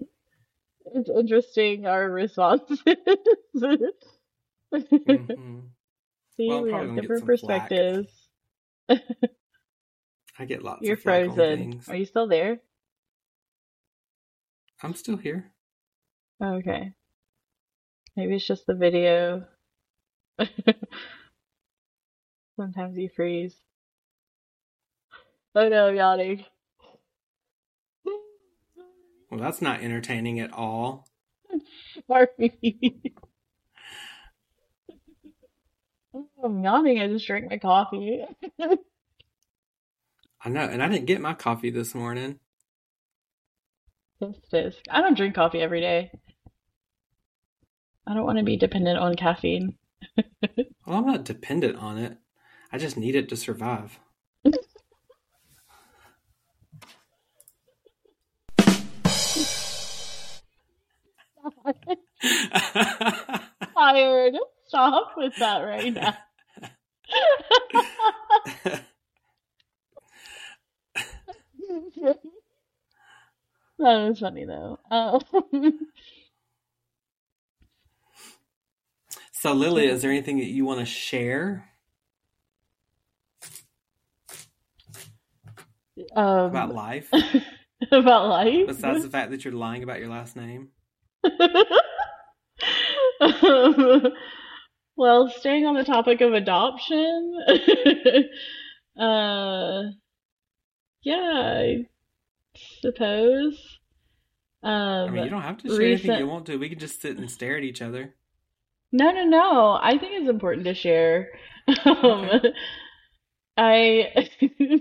It's 0.95 1.10
interesting 1.10 1.86
our 1.86 2.10
responses. 2.10 2.80
mm-hmm. 2.88 3.89
See, 6.38 6.47
well, 6.49 6.63
we 6.63 6.71
have 6.71 6.95
different 6.95 7.26
perspectives. 7.26 8.10
I 10.43 10.45
get 10.45 10.62
lots. 10.62 10.82
You're 10.82 10.97
frozen. 10.97 11.79
Are 11.88 11.95
you 11.95 12.03
still 12.03 12.27
there? 12.27 12.60
I'm 14.82 14.93
still 14.93 15.15
here. 15.15 15.53
Okay. 16.43 16.91
Maybe 18.17 18.36
it's 18.36 18.45
just 18.45 18.67
the 18.67 18.73
video. 18.73 19.45
Sometimes 22.58 22.97
you 22.97 23.08
freeze. 23.15 23.56
Oh 25.56 25.69
no, 25.69 25.88
I'm 25.88 25.95
yawning. 25.95 26.43
Well, 29.32 29.39
that's 29.39 29.62
not 29.62 29.79
entertaining 29.79 30.41
at 30.41 30.51
all. 30.51 31.08
Sorry. 32.08 32.27
I'm 36.43 36.62
yawning. 36.62 36.99
I 36.99 37.08
just 37.08 37.27
drank 37.27 37.49
my 37.49 37.60
coffee. 37.60 38.25
I 40.45 40.49
know, 40.49 40.62
and 40.62 40.84
I 40.84 40.89
didn't 40.89 41.06
get 41.06 41.21
my 41.21 41.34
coffee 41.34 41.69
this 41.69 41.95
morning. 41.95 42.39
Tisk 44.21 44.41
tisk. 44.51 44.82
I 44.89 45.01
don't 45.01 45.15
drink 45.15 45.36
coffee 45.36 45.62
every 45.62 45.79
day. 45.79 46.12
I 48.06 48.13
don't 48.13 48.25
want 48.25 48.39
to 48.39 48.43
be 48.43 48.58
dependent 48.58 48.99
on 48.99 49.15
caffeine. 49.15 49.77
Well, 50.86 50.97
I'm 50.97 51.06
not 51.06 51.23
dependent 51.23 51.77
on 51.77 51.97
it. 51.97 52.17
I 52.69 52.77
just 52.77 52.97
need 52.97 53.15
it 53.15 53.29
to 53.29 53.38
survive. 53.38 53.99
I'm 54.45 54.51
tired. 63.77 64.36
Stop 64.67 65.13
with 65.15 65.38
that 65.38 65.60
right 65.60 65.93
now. 65.93 66.17
That 73.79 74.07
was 74.07 74.19
funny 74.19 74.45
though. 74.45 74.79
Um, 74.91 75.19
so, 79.31 79.53
Lily, 79.53 79.88
is 79.88 80.01
there 80.01 80.12
anything 80.12 80.38
that 80.38 80.45
you 80.45 80.63
want 80.63 80.79
to 80.79 80.86
share 80.86 81.69
um, 86.15 86.45
about 86.45 86.73
life 86.73 87.09
about 87.91 88.29
life. 88.29 88.67
besides 88.67 89.03
the 89.03 89.09
fact 89.09 89.31
that 89.31 89.43
you're 89.43 89.53
lying 89.53 89.83
about 89.83 89.99
your 89.99 90.09
last 90.09 90.36
name? 90.36 90.69
well, 94.95 95.29
staying 95.29 95.65
on 95.65 95.75
the 95.75 95.83
topic 95.83 96.21
of 96.21 96.33
adoption, 96.33 97.38
uh, 98.99 99.83
yeah, 101.03 101.15
I 101.59 101.87
suppose. 102.81 103.79
I 105.05 105.09
Um, 105.09 105.13
mean, 105.13 105.23
you 105.23 105.29
don't 105.29 105.41
have 105.43 105.59
to 105.59 105.69
share 105.69 105.87
anything 105.87 106.11
recent. 106.11 106.17
you 106.17 106.27
want 106.27 106.45
to. 106.47 106.57
We 106.57 106.67
can 106.69 106.79
just 106.79 107.01
sit 107.01 107.17
and 107.17 107.31
stare 107.31 107.55
at 107.57 107.63
each 107.63 107.81
other. 107.81 108.15
No, 108.93 109.11
no, 109.11 109.25
no. 109.25 109.79
I 109.81 109.97
think 109.97 110.13
it's 110.13 110.29
important 110.29 110.65
to 110.67 110.73
share. 110.73 111.29
Um. 111.85 112.29
I 113.57 114.29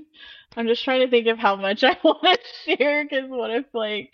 I'm 0.57 0.67
just 0.67 0.85
trying 0.85 1.01
to 1.01 1.11
think 1.11 1.27
of 1.29 1.39
how 1.39 1.57
much 1.57 1.85
I 1.85 1.97
want 2.05 2.23
to 2.23 2.77
share 2.77 3.05
because 3.05 3.29
what 3.29 3.51
if 3.51 3.67
like 3.75 4.13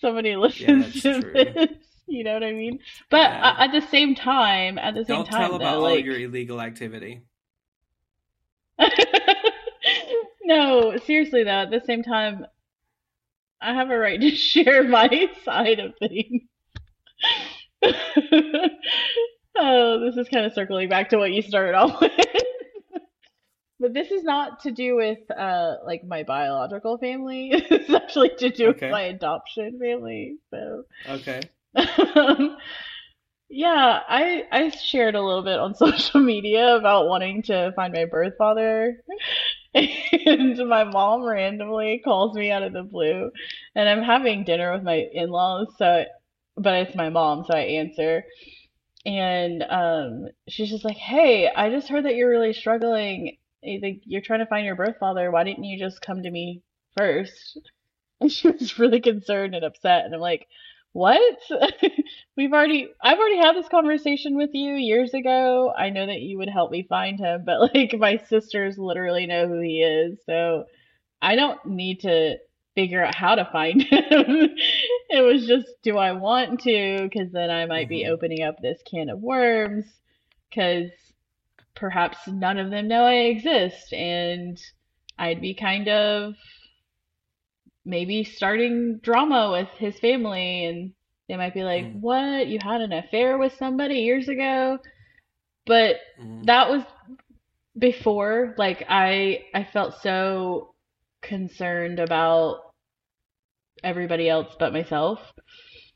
somebody 0.00 0.36
listens 0.36 0.86
that's 0.86 1.02
to 1.02 1.20
true. 1.20 1.32
this? 1.32 1.70
You 2.06 2.24
know 2.24 2.34
what 2.34 2.42
I 2.44 2.52
mean? 2.52 2.80
But 3.10 3.30
Yeah. 3.30 3.54
at 3.58 3.72
the 3.72 3.80
same 3.80 4.14
time, 4.14 4.78
at 4.78 4.94
the 4.94 5.04
same 5.04 5.24
Don't 5.24 5.24
time 5.24 5.40
tell 5.40 5.54
about 5.54 5.80
though, 5.80 5.80
all 5.80 5.82
like 5.82 6.04
your 6.04 6.18
illegal 6.18 6.60
activity. 6.60 7.22
No, 10.44 10.96
seriously 10.98 11.44
though, 11.44 11.50
at 11.50 11.70
the 11.70 11.82
same 11.84 12.02
time, 12.02 12.46
I 13.60 13.74
have 13.74 13.90
a 13.90 13.98
right 13.98 14.20
to 14.20 14.30
share 14.36 14.82
my 14.84 15.28
side 15.44 15.78
of 15.78 15.94
things. 15.98 16.42
Oh, 19.54 20.00
this 20.00 20.16
is 20.16 20.28
kind 20.30 20.46
of 20.46 20.54
circling 20.54 20.88
back 20.88 21.10
to 21.10 21.18
what 21.18 21.32
you 21.32 21.42
started 21.42 21.74
off 21.74 22.00
with. 22.00 22.12
But 23.78 23.92
this 23.92 24.10
is 24.10 24.22
not 24.22 24.60
to 24.60 24.70
do 24.70 24.96
with 24.96 25.18
uh 25.30 25.74
like 25.84 26.04
my 26.04 26.22
biological 26.22 26.98
family. 26.98 27.50
It's 27.52 27.90
actually 27.90 28.30
to 28.38 28.50
do 28.50 28.68
with 28.68 28.82
my 28.88 29.02
adoption 29.02 29.78
family. 29.78 30.36
So 30.50 30.84
Okay. 31.08 31.40
um, 31.74 32.56
yeah, 33.52 34.00
I 34.08 34.44
I 34.50 34.70
shared 34.70 35.14
a 35.14 35.22
little 35.22 35.42
bit 35.42 35.58
on 35.58 35.74
social 35.76 36.20
media 36.20 36.76
about 36.76 37.06
wanting 37.08 37.42
to 37.44 37.72
find 37.76 37.92
my 37.92 38.06
birth 38.06 38.34
father. 38.38 38.98
And 39.74 40.58
my 40.68 40.84
mom 40.84 41.24
randomly 41.24 42.02
calls 42.04 42.36
me 42.36 42.50
out 42.50 42.62
of 42.62 42.74
the 42.74 42.82
blue, 42.82 43.30
and 43.74 43.88
I'm 43.88 44.02
having 44.02 44.44
dinner 44.44 44.72
with 44.72 44.82
my 44.82 44.96
in-laws, 45.12 45.68
so 45.78 46.04
but 46.56 46.74
it's 46.88 46.94
my 46.96 47.08
mom, 47.08 47.44
so 47.46 47.54
I 47.54 47.60
answer. 47.62 48.24
And 49.06 49.62
um, 49.64 50.28
she's 50.48 50.70
just 50.70 50.84
like, 50.84 50.96
"Hey, 50.98 51.48
I 51.48 51.70
just 51.70 51.88
heard 51.88 52.04
that 52.04 52.16
you're 52.16 52.30
really 52.30 52.52
struggling. 52.52 53.38
you're 53.62 54.20
trying 54.22 54.40
to 54.40 54.46
find 54.46 54.66
your 54.66 54.76
birth 54.76 54.96
father. 55.00 55.30
Why 55.30 55.44
didn't 55.44 55.64
you 55.64 55.78
just 55.78 56.02
come 56.02 56.22
to 56.22 56.30
me 56.30 56.62
first?" 56.96 57.58
And 58.20 58.32
she 58.32 58.48
was 58.48 58.78
really 58.78 59.00
concerned 59.00 59.54
and 59.56 59.64
upset. 59.64 60.04
And 60.06 60.14
I'm 60.14 60.20
like, 60.20 60.46
"What? 60.92 61.38
We've 62.36 62.52
already 62.52 62.88
I've 63.02 63.18
already 63.18 63.38
had 63.38 63.54
this 63.56 63.68
conversation 63.68 64.36
with 64.36 64.50
you 64.54 64.74
years 64.74 65.14
ago. 65.14 65.72
I 65.76 65.90
know 65.90 66.06
that 66.06 66.20
you 66.22 66.38
would 66.38 66.48
help 66.48 66.70
me 66.70 66.82
find 66.84 67.18
him, 67.18 67.44
but 67.44 67.60
like 67.74 67.94
my 67.98 68.16
sisters 68.28 68.78
literally 68.78 69.26
know 69.26 69.48
who 69.48 69.60
he 69.60 69.82
is, 69.82 70.18
so 70.26 70.64
I 71.22 71.36
don't 71.36 71.64
need 71.66 72.00
to 72.00 72.36
figure 72.74 73.04
out 73.04 73.14
how 73.14 73.34
to 73.36 73.44
find 73.52 73.82
him. 73.90 74.56
It 75.10 75.20
was 75.22 75.46
just, 75.46 75.68
do 75.82 75.98
I 75.98 76.12
want 76.12 76.60
to? 76.60 77.00
Because 77.02 77.32
then 77.32 77.50
I 77.50 77.66
might 77.66 77.88
be 77.88 78.04
Mhm. 78.04 78.10
opening 78.10 78.42
up 78.42 78.60
this 78.60 78.80
can 78.90 79.10
of 79.10 79.20
worms. 79.20 79.86
Because 80.50 80.90
perhaps 81.74 82.26
none 82.26 82.58
of 82.58 82.70
them 82.70 82.88
know 82.88 83.04
I 83.04 83.14
exist, 83.34 83.92
and 83.92 84.60
I'd 85.18 85.40
be 85.40 85.54
kind 85.54 85.88
of 85.88 86.34
maybe 87.84 88.24
starting 88.24 88.98
drama 89.02 89.50
with 89.52 89.68
his 89.78 89.98
family, 90.00 90.66
and 90.66 90.92
they 91.28 91.36
might 91.36 91.54
be 91.54 91.64
like, 91.64 91.86
Mm. 91.86 92.00
"What? 92.00 92.46
You 92.48 92.58
had 92.62 92.80
an 92.80 92.92
affair 92.92 93.38
with 93.38 93.54
somebody 93.54 93.96
years 94.00 94.28
ago?" 94.28 94.78
But 95.66 95.96
Mhm. 96.20 96.46
that 96.46 96.68
was 96.70 96.82
before 97.78 98.54
like 98.58 98.84
I 98.88 99.44
I 99.54 99.64
felt 99.64 99.94
so 100.02 100.74
concerned 101.22 101.98
about 102.00 102.72
everybody 103.82 104.28
else 104.28 104.54
but 104.58 104.72
myself. 104.72 105.18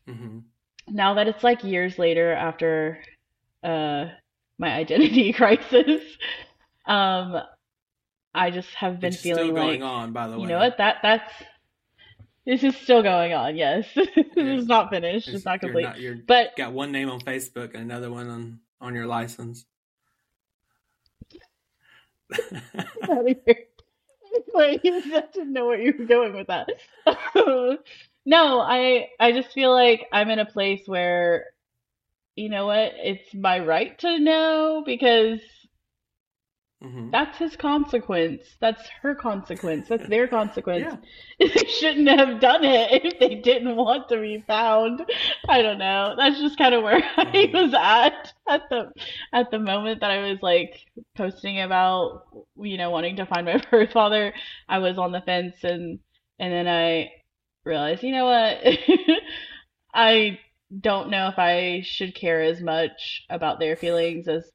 Mhm. 0.07 0.45
Now 0.89 1.15
that 1.15 1.29
it's 1.29 1.43
like 1.45 1.65
years 1.65 1.99
later 1.99 2.33
after 2.33 3.03
uh 3.63 4.07
my 4.59 4.73
identity 4.83 5.33
crisis, 5.33 6.03
um 6.87 7.37
I 8.35 8.51
just 8.51 8.69
have 8.75 9.01
been 9.01 9.13
is 9.13 9.21
feeling 9.21 9.47
still 9.47 9.55
going 9.55 9.83
like, 9.83 9.91
on, 9.91 10.13
by 10.13 10.29
the 10.29 10.37
way. 10.37 10.43
you 10.43 10.49
know 10.49 10.59
what, 10.59 10.77
that 10.79 10.97
that's 11.03 11.33
this 12.47 12.63
is 12.65 12.77
still 12.77 13.03
going 13.03 13.33
on, 13.33 13.57
yes. 13.57 13.87
This 13.95 14.61
is 14.63 14.67
not 14.67 14.91
finished, 14.91 15.29
It's- 15.29 15.37
it's 15.39 15.45
not 15.45 15.63
you're 15.63 15.71
complete. 15.71 15.83
not- 15.85 16.01
you're 16.01 16.17
But 16.17 16.57
got 16.57 16.73
one 16.73 16.93
name 16.93 17.11
on 17.11 17.21
Facebook 17.21 17.75
and 17.75 17.83
another 17.83 18.11
one 18.11 18.29
on 18.29 18.61
on 18.81 18.95
your 18.95 19.07
license. 19.07 19.65
out 23.09 23.29
of 23.29 23.37
here. 23.45 23.65
Wait, 24.55 24.81
I 24.85 25.23
didn't 25.33 25.53
know 25.53 25.67
where 25.67 25.81
you 25.81 25.95
were 25.99 26.05
going 26.05 26.35
with 26.35 26.49
that. 26.49 26.69
No, 28.29 28.59
I 28.61 29.11
I 29.21 29.31
just 29.31 29.53
feel 29.53 29.73
like 29.73 30.09
I'm 30.13 30.29
in 30.31 30.41
a 30.41 30.45
place 30.47 30.83
where, 30.89 31.45
you 32.35 32.49
know 32.49 32.67
what, 32.67 32.95
it's 32.97 33.33
my 33.33 33.61
right 33.61 33.97
to 34.01 34.19
know 34.19 34.83
because 34.85 35.39
hmm 36.81 37.11
that's 37.13 37.39
his 37.39 37.57
consequence. 37.57 38.43
That's 38.61 38.83
her 39.03 39.15
consequence. 39.15 39.89
That's 39.89 40.07
their 40.09 40.27
consequence. 40.29 40.93
Yeah. 40.93 40.97
They 41.39 41.65
shouldn't 41.69 42.09
have 42.09 42.41
done 42.41 42.65
it 42.65 43.05
if 43.05 43.19
they 43.19 43.37
didn't 43.37 43.77
want 43.77 44.09
to 44.09 44.21
be 44.21 44.45
found. 44.47 45.03
I 45.49 45.63
don't 45.63 45.79
know. 45.79 46.15
That's 46.17 46.39
just 46.41 46.59
kind 46.59 46.75
of 46.75 46.83
where 46.83 47.03
I 47.17 47.49
Mhm. 47.49 47.53
was 47.55 47.73
at 47.75 48.33
at 48.49 48.63
the 48.71 48.91
at 49.33 49.51
the 49.51 49.59
moment 49.59 50.01
that 50.01 50.11
I 50.11 50.29
was 50.31 50.39
like 50.43 50.75
posting 51.17 51.61
about, 51.61 52.25
you 52.57 52.77
know, 52.77 52.91
wanting 52.91 53.17
to 53.17 53.27
find 53.27 53.47
my 53.47 53.63
birth 53.71 53.93
father. 53.93 54.35
I 54.69 54.79
was 54.79 54.99
on 54.99 55.13
the 55.13 55.21
fence 55.23 55.57
and 55.63 55.99
and 56.39 56.53
then 56.53 56.69
I 56.69 57.11
realized, 57.65 58.03
you 58.03 58.13
know 58.13 58.27
what? 58.27 58.59
I 59.95 60.39
don't 60.81 61.11
know 61.11 61.29
if 61.29 61.39
I 61.39 61.83
should 61.85 62.15
care 62.15 62.43
as 62.43 62.61
much 62.61 63.25
about 63.31 63.59
their 63.61 63.77
feelings 63.77 64.29
as 64.29 64.51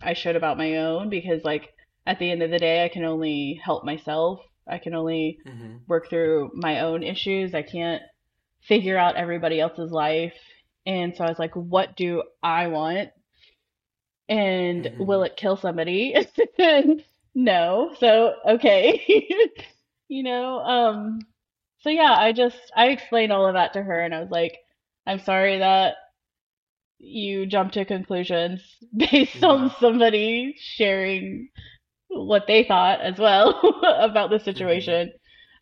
I 0.00 0.14
should 0.14 0.36
about 0.36 0.58
my 0.58 0.76
own 0.76 1.08
because 1.10 1.44
like 1.44 1.74
at 2.06 2.18
the 2.18 2.30
end 2.30 2.42
of 2.42 2.50
the 2.50 2.58
day, 2.58 2.84
I 2.84 2.88
can 2.88 3.04
only 3.04 3.60
help 3.64 3.84
myself. 3.84 4.40
I 4.66 4.78
can 4.78 4.94
only 4.94 5.38
hmm 5.44 5.76
work 5.88 6.08
through 6.10 6.50
my 6.54 6.80
own 6.80 7.02
issues. 7.02 7.54
I 7.54 7.62
can't 7.62 8.02
figure 8.62 8.98
out 8.98 9.16
everybody 9.16 9.60
else's 9.60 9.92
life. 9.92 10.34
And 10.86 11.16
so 11.16 11.24
I 11.24 11.28
was 11.28 11.38
like, 11.38 11.54
what 11.54 11.96
do 11.96 12.22
I 12.42 12.68
want? 12.68 13.10
And 14.28 14.84
Mhm. 14.84 15.06
will 15.06 15.22
it 15.22 15.36
kill 15.36 15.56
somebody? 15.56 16.14
no. 17.34 17.94
So, 17.98 18.34
okay. 18.46 19.28
you 20.08 20.22
know, 20.22 20.58
um, 20.60 21.20
so 21.80 21.90
yeah, 21.90 22.14
I 22.16 22.32
just, 22.32 22.58
I 22.76 22.88
explained 22.88 23.32
all 23.32 23.46
of 23.46 23.54
that 23.54 23.72
to 23.74 23.82
her 23.82 24.00
and 24.00 24.14
I 24.14 24.20
was 24.20 24.30
like, 24.30 24.58
I'm 25.06 25.18
sorry 25.20 25.58
that 25.58 25.96
you 26.98 27.46
jump 27.46 27.72
to 27.72 27.84
conclusions 27.84 28.62
based 28.96 29.42
on 29.44 29.70
Mhm. 29.70 29.78
somebody 29.80 30.54
sharing 30.58 31.48
what 32.08 32.46
they 32.46 32.64
thought 32.64 33.00
as 33.00 33.18
well 33.18 33.60
about 34.00 34.30
the 34.30 34.38
situation. 34.40 35.12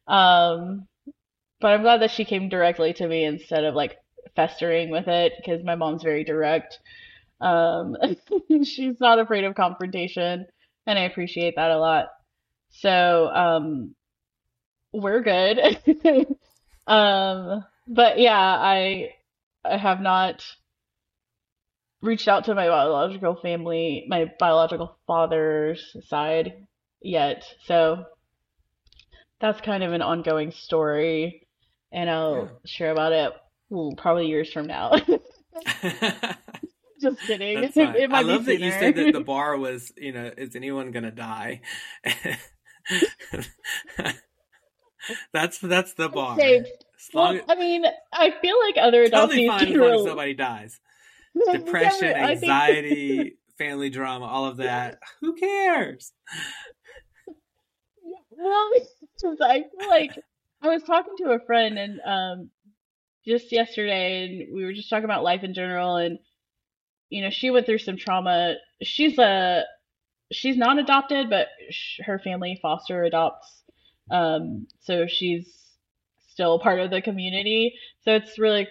Um, 0.08 0.86
but 1.60 1.72
I'm 1.72 1.82
glad 1.82 2.02
that 2.02 2.10
she 2.10 2.24
came 2.24 2.48
directly 2.48 2.92
to 2.94 3.06
me 3.08 3.24
instead 3.24 3.64
of 3.64 3.74
like 3.74 3.96
festering 4.36 4.90
with 4.90 5.08
it 5.08 5.32
because 5.38 5.64
my 5.64 5.74
mom's 5.74 6.02
very 6.02 6.24
direct. 6.24 6.78
Um, 7.40 7.96
she's 8.64 9.00
not 9.00 9.18
afraid 9.18 9.44
of 9.44 9.54
confrontation, 9.54 10.46
and 10.86 10.98
I 10.98 11.02
appreciate 11.02 11.56
that 11.56 11.70
a 11.70 11.78
lot. 11.78 12.06
So, 12.70 13.28
um, 13.34 13.94
we're 14.92 15.20
good. 15.22 15.58
um, 16.86 17.64
but 17.86 18.18
yeah, 18.18 18.38
I 18.38 19.10
I 19.64 19.76
have 19.76 20.00
not 20.00 20.44
reached 22.04 22.28
out 22.28 22.44
to 22.44 22.54
my 22.54 22.68
biological 22.68 23.36
family, 23.36 24.06
my 24.08 24.30
biological 24.38 24.96
father's 25.06 25.96
side 26.08 26.66
yet. 27.02 27.44
So 27.66 28.04
that's 29.40 29.60
kind 29.60 29.82
of 29.82 29.92
an 29.92 30.02
ongoing 30.02 30.52
story, 30.52 31.46
and 31.92 32.08
I'll 32.10 32.44
Yeah. 32.44 32.48
share 32.66 32.92
about 32.92 33.12
it 33.12 33.32
ooh, 33.72 33.92
probably 33.96 34.26
years 34.26 34.52
from 34.52 34.66
now. 34.66 34.92
Just 37.00 37.26
kidding. 37.26 37.60
That's 37.60 37.74
fine. 37.76 37.96
It 37.96 38.10
I 38.10 38.22
love 38.22 38.46
that 38.46 38.60
you 38.60 38.70
said 38.70 38.94
that 38.96 39.12
the 39.12 39.20
bar 39.20 39.56
was, 39.58 39.92
you 39.96 40.12
know, 40.12 40.30
is 40.36 40.56
anyone 40.56 40.90
gonna 40.90 41.10
die? 41.10 41.60
that's 45.32 45.58
that's 45.58 45.94
the 45.94 46.08
bar. 46.08 46.38
Well, 47.12 47.40
I 47.48 47.54
mean, 47.54 47.84
I 48.12 48.32
feel 48.40 48.58
like 48.60 48.76
other 48.80 49.08
totally 49.08 49.38
adoptees 49.38 49.46
fine 49.46 49.66
can 49.66 49.74
as 49.74 49.80
long 49.80 49.94
as 49.94 50.04
nobody 50.04 50.34
dies. 50.34 50.80
Depression, 51.52 52.12
but 52.12 52.16
I 52.16 52.36
think- 52.36 52.52
anxiety, 52.52 53.36
family 53.58 53.90
drama, 53.90 54.26
all 54.26 54.46
of 54.46 54.58
that. 54.58 54.98
Who 55.20 55.34
cares? 55.34 56.12
Well, 58.30 58.70
I 59.42 59.64
feel 59.78 59.88
like 59.88 60.18
I 60.62 60.68
was 60.68 60.82
talking 60.82 61.14
to 61.18 61.32
a 61.32 61.40
friend 61.40 61.78
and 61.78 62.00
um 62.04 62.50
just 63.26 63.52
yesterday, 63.52 64.24
and 64.24 64.54
we 64.54 64.64
were 64.64 64.72
just 64.72 64.90
talking 64.90 65.04
about 65.04 65.24
life 65.24 65.42
in 65.42 65.54
general, 65.54 65.96
and 65.96 66.18
you 67.08 67.22
know, 67.22 67.30
she 67.30 67.50
went 67.50 67.66
through 67.66 67.78
some 67.78 67.96
trauma. 67.96 68.56
She's 68.82 69.18
a 69.18 69.64
she's 70.32 70.56
not 70.56 70.78
adopted, 70.78 71.30
but 71.30 71.48
sh 71.70 72.00
her 72.04 72.18
family 72.18 72.58
foster 72.60 73.02
adopts, 73.04 73.62
um, 74.10 74.66
so 74.80 75.06
she's 75.06 75.48
still 76.28 76.58
part 76.58 76.80
of 76.80 76.90
the 76.90 77.00
community. 77.00 77.74
So 78.02 78.12
it's 78.14 78.38
really 78.38 78.68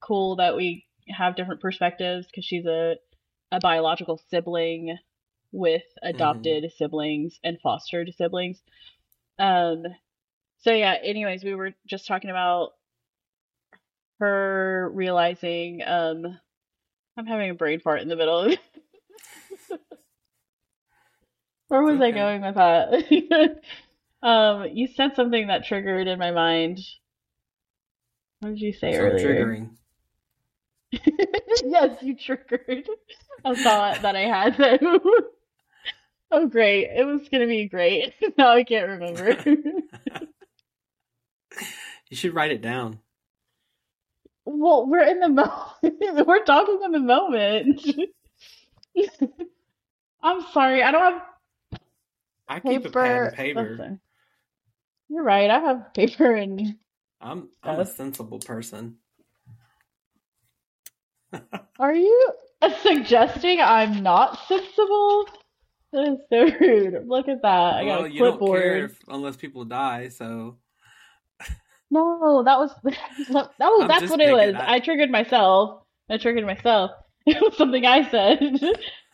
cool 0.00 0.36
that 0.36 0.56
we 0.56 0.84
have 1.08 1.36
different 1.36 1.60
perspectives 1.60 2.26
because 2.26 2.44
she's 2.44 2.66
a 2.66 2.96
a 3.52 3.60
biological 3.60 4.20
sibling 4.30 4.98
with 5.52 5.82
adopted 6.02 6.64
siblings 6.76 7.38
and 7.44 7.60
fostered 7.62 8.12
siblings. 8.16 8.60
Um, 9.38 9.84
so 10.58 10.72
yeah, 10.72 10.96
anyways, 11.02 11.44
we 11.44 11.54
were 11.54 11.74
just 11.86 12.06
talking 12.06 12.30
about 12.30 12.70
her 14.18 14.90
realizing, 14.92 15.82
um, 15.86 16.38
I'm 17.16 17.26
having 17.26 17.50
a 17.50 17.54
brain 17.54 17.80
fart 17.80 18.00
in 18.02 18.08
the 18.08 18.16
middle 18.16 18.40
of 18.40 18.58
Where 21.68 21.82
was 21.82 22.00
I 22.00 22.10
going 22.10 22.42
with 22.42 22.54
that? 22.56 23.60
Um, 24.22 24.68
you 24.72 24.86
said 24.86 25.14
something 25.16 25.48
that 25.48 25.66
triggered 25.66 26.08
in 26.08 26.18
my 26.18 26.30
mind. 26.30 26.78
What 28.40 28.54
did 28.54 28.60
you 28.60 28.72
say 28.72 28.94
So 28.94 29.00
earlier? 29.00 29.44
triggering. 29.44 29.76
Yes, 31.64 32.02
you 32.02 32.16
triggered 32.16 32.88
a 33.44 33.54
thought 33.56 34.02
that 34.02 34.16
I 34.16 34.20
had 34.22 34.56
though. 34.56 35.00
Oh, 36.30 36.48
great. 36.48 36.88
It 36.90 37.06
was 37.06 37.28
gonna 37.28 37.46
be 37.46 37.68
great. 37.68 38.12
Now 38.38 38.52
I 38.52 38.64
can't 38.64 38.88
remember. 38.88 39.36
You 42.10 42.16
should 42.16 42.34
write 42.34 42.50
it 42.50 42.60
down. 42.60 42.98
Well, 44.44 44.86
we're 44.86 45.06
in 45.06 45.20
the 45.20 45.28
moment. 45.28 46.26
We're 46.26 46.44
talking 46.44 46.80
in 46.84 46.92
the 46.92 46.98
moment. 47.00 47.86
I'm 50.22 50.42
sorry. 50.52 50.82
I 50.82 50.90
don't 50.90 51.02
have 51.02 51.22
I 52.48 52.60
keep 52.60 52.84
a 52.84 52.90
pad 52.90 52.92
paper. 52.92 53.24
and 53.26 53.36
paper. 53.36 53.70
Listen, 53.70 54.00
you're 55.08 55.22
right. 55.22 55.50
I 55.50 55.58
have 55.60 55.94
paper 55.94 56.34
and 56.34 56.76
I'm 57.20 57.48
I'm 57.62 57.80
a 57.80 57.86
sensible 57.86 58.40
person. 58.40 58.96
Are 61.78 61.94
you 61.94 62.32
suggesting 62.82 63.60
I'm 63.60 64.02
not 64.02 64.38
sensible? 64.48 65.28
That 65.92 66.08
is 66.12 66.18
so 66.28 66.56
rude. 66.60 67.06
Look 67.06 67.28
at 67.28 67.42
that. 67.42 67.74
I 67.74 67.84
got 67.84 67.86
well, 67.86 68.04
a 68.04 68.08
you 68.08 68.18
don't 68.22 68.32
care 68.38 68.38
clipboard. 68.40 68.90
if, 68.90 68.98
unless 69.08 69.36
people 69.36 69.64
die, 69.64 70.08
so 70.08 70.56
No, 71.90 72.42
that 72.44 72.58
was 72.58 72.70
oh, 73.60 73.82
I'm 73.82 73.88
that's 73.88 74.10
what 74.10 74.20
it 74.20 74.32
was. 74.32 74.54
I- 74.56 74.74
I 74.74 74.80
triggered 74.80 75.10
myself. 75.10 75.82
I 76.10 76.18
triggered 76.18 76.46
myself. 76.46 76.90
It 77.26 77.40
was 77.40 77.56
something 77.56 77.86
I 77.86 78.10
said. 78.10 78.60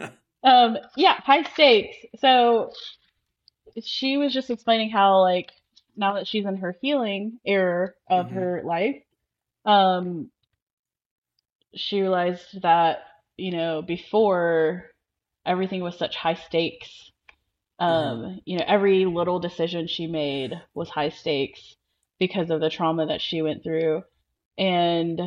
um, 0.43 0.77
yeah, 0.97 1.21
high 1.21 1.45
stakes. 1.45 1.97
So 2.19 2.73
she 3.83 4.17
was 4.17 4.33
just 4.33 4.51
explaining 4.51 4.91
how 4.91 5.21
like 5.21 5.51
now 5.97 6.15
that 6.15 6.27
she's 6.27 6.45
in 6.47 6.57
her 6.57 6.77
healing 6.83 7.39
era 7.45 7.93
of 8.09 8.27
Mhm. 8.27 8.33
her 8.33 8.63
life, 8.65 9.03
um, 9.65 10.31
she 11.75 12.01
realized 12.01 12.63
that, 12.63 12.99
you 13.37 13.53
know, 13.53 13.83
before 13.83 14.91
everything 15.47 15.83
was 15.83 15.99
such 15.99 16.17
high 16.17 16.35
stakes. 16.35 17.11
Um, 17.79 18.41
you 18.45 18.59
know, 18.59 18.65
every 18.67 19.07
little 19.07 19.41
decision 19.41 19.87
she 19.87 20.07
made 20.07 20.53
was 20.75 20.91
high 20.91 21.09
stakes 21.09 21.77
because 22.19 22.51
of 22.51 22.61
the 22.61 22.71
trauma 22.71 23.07
that 23.07 23.23
she 23.23 23.43
went 23.43 23.63
through. 23.65 24.03
And 24.59 25.21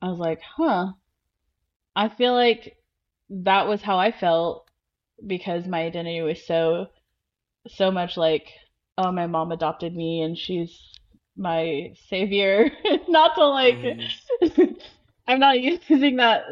I 0.00 0.08
was 0.08 0.18
like, 0.18 0.40
huh. 0.42 0.92
I 1.96 2.08
feel 2.08 2.34
like 2.34 2.76
that 3.30 3.66
was 3.68 3.82
how 3.82 3.98
I 3.98 4.12
felt 4.12 4.68
because 5.26 5.66
my 5.66 5.82
identity 5.82 6.22
was 6.22 6.46
so, 6.46 6.86
so 7.68 7.90
much 7.90 8.16
like, 8.16 8.48
oh, 8.96 9.12
my 9.12 9.26
mom 9.26 9.52
adopted 9.52 9.94
me 9.94 10.22
and 10.22 10.38
she's 10.38 10.78
my 11.36 11.94
savior. 12.08 12.70
Not 13.08 13.34
to 13.34 13.46
like, 13.46 13.78
Mhm. 13.78 14.80
I'm 15.28 15.38
not 15.40 15.60
using 15.88 16.16
that 16.16 16.44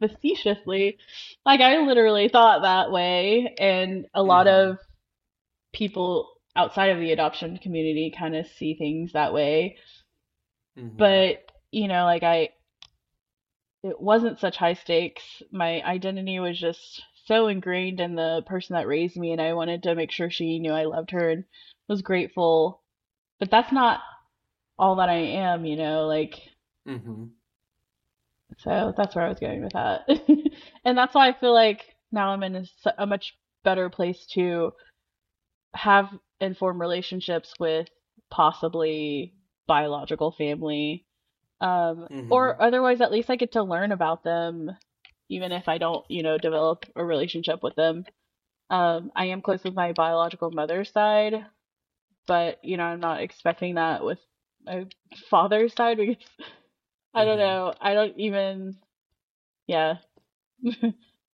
facetiously. 0.00 0.98
Like, 1.44 1.60
I 1.60 1.78
literally 1.78 2.28
thought 2.28 2.62
that 2.62 2.90
way, 2.92 3.54
and 3.58 4.06
a 4.14 4.22
lot 4.22 4.46
Mhm. 4.46 4.54
of 4.72 4.78
people 5.72 6.30
outside 6.56 6.90
of 6.90 6.98
the 7.00 7.12
adoption 7.12 7.58
community 7.58 8.12
kind 8.16 8.36
of 8.36 8.46
see 8.46 8.74
things 8.74 9.12
that 9.12 9.32
way. 9.32 9.76
Mhm. 10.76 10.96
But, 10.98 11.50
you 11.70 11.88
know, 11.88 12.04
like 12.04 12.22
I, 12.22 12.50
it 13.82 14.00
wasn't 14.00 14.40
such 14.40 14.56
high 14.56 14.74
stakes. 14.74 15.42
My 15.52 15.82
identity 15.82 16.38
was 16.40 16.58
just 16.58 17.02
so 17.26 17.48
ingrained 17.48 18.00
in 18.00 18.14
the 18.14 18.42
person 18.46 18.74
that 18.74 18.86
raised 18.86 19.16
me, 19.16 19.32
and 19.32 19.40
I 19.40 19.54
wanted 19.54 19.82
to 19.84 19.94
make 19.94 20.10
sure 20.10 20.30
she 20.30 20.58
knew 20.58 20.72
I 20.72 20.84
loved 20.84 21.10
her 21.12 21.30
and 21.30 21.44
was 21.88 22.02
grateful. 22.02 22.82
But 23.40 23.50
that's 23.50 23.72
not 23.72 24.00
all 24.78 24.96
that 24.96 25.08
I 25.08 25.16
am, 25.18 25.64
you 25.64 25.76
know, 25.76 26.06
like, 26.06 26.40
Mhm. 26.86 27.37
So 28.58 28.92
that's 28.96 29.14
where 29.14 29.24
I 29.24 29.28
was 29.28 29.40
going 29.40 29.62
with 29.62 29.72
that. 29.72 30.08
And 30.84 30.96
that's 30.96 31.14
why 31.14 31.28
I 31.28 31.32
feel 31.32 31.52
like 31.54 31.84
now 32.12 32.30
I'm 32.30 32.42
in 32.42 32.66
a 32.98 33.06
much 33.06 33.36
better 33.64 33.90
place 33.90 34.26
to 34.34 34.72
have 35.74 36.08
informed 36.40 36.80
relationships 36.80 37.54
with 37.58 37.88
possibly 38.30 39.34
biological 39.66 40.32
family. 40.32 41.04
Um, 41.60 42.08
Mhm. 42.10 42.30
or 42.30 42.60
otherwise, 42.60 43.00
at 43.00 43.12
least 43.12 43.30
I 43.30 43.36
get 43.36 43.52
to 43.52 43.62
learn 43.62 43.92
about 43.92 44.22
them, 44.24 44.76
even 45.28 45.52
if 45.52 45.68
I 45.68 45.78
don't, 45.78 46.04
you 46.10 46.22
know, 46.22 46.38
develop 46.38 46.86
a 46.96 47.04
relationship 47.04 47.62
with 47.62 47.74
them. 47.76 48.06
Um, 48.70 49.12
I 49.16 49.26
am 49.26 49.42
close 49.42 49.64
with 49.64 49.74
my 49.74 49.92
biological 49.92 50.50
mother's 50.50 50.90
side, 50.90 51.46
but, 52.26 52.62
you 52.64 52.76
know, 52.76 52.84
I'm 52.84 53.00
not 53.00 53.22
expecting 53.22 53.74
that 53.76 54.04
with 54.04 54.18
my 54.64 54.86
father's 55.30 55.74
side 55.74 55.96
because 55.98 56.16
I 57.14 57.24
don't 57.24 57.36
Mhm. 57.38 57.40
know. 57.40 57.74
I 57.80 57.94
don't 57.94 58.18
even, 58.18 58.76
yeah. 59.66 59.96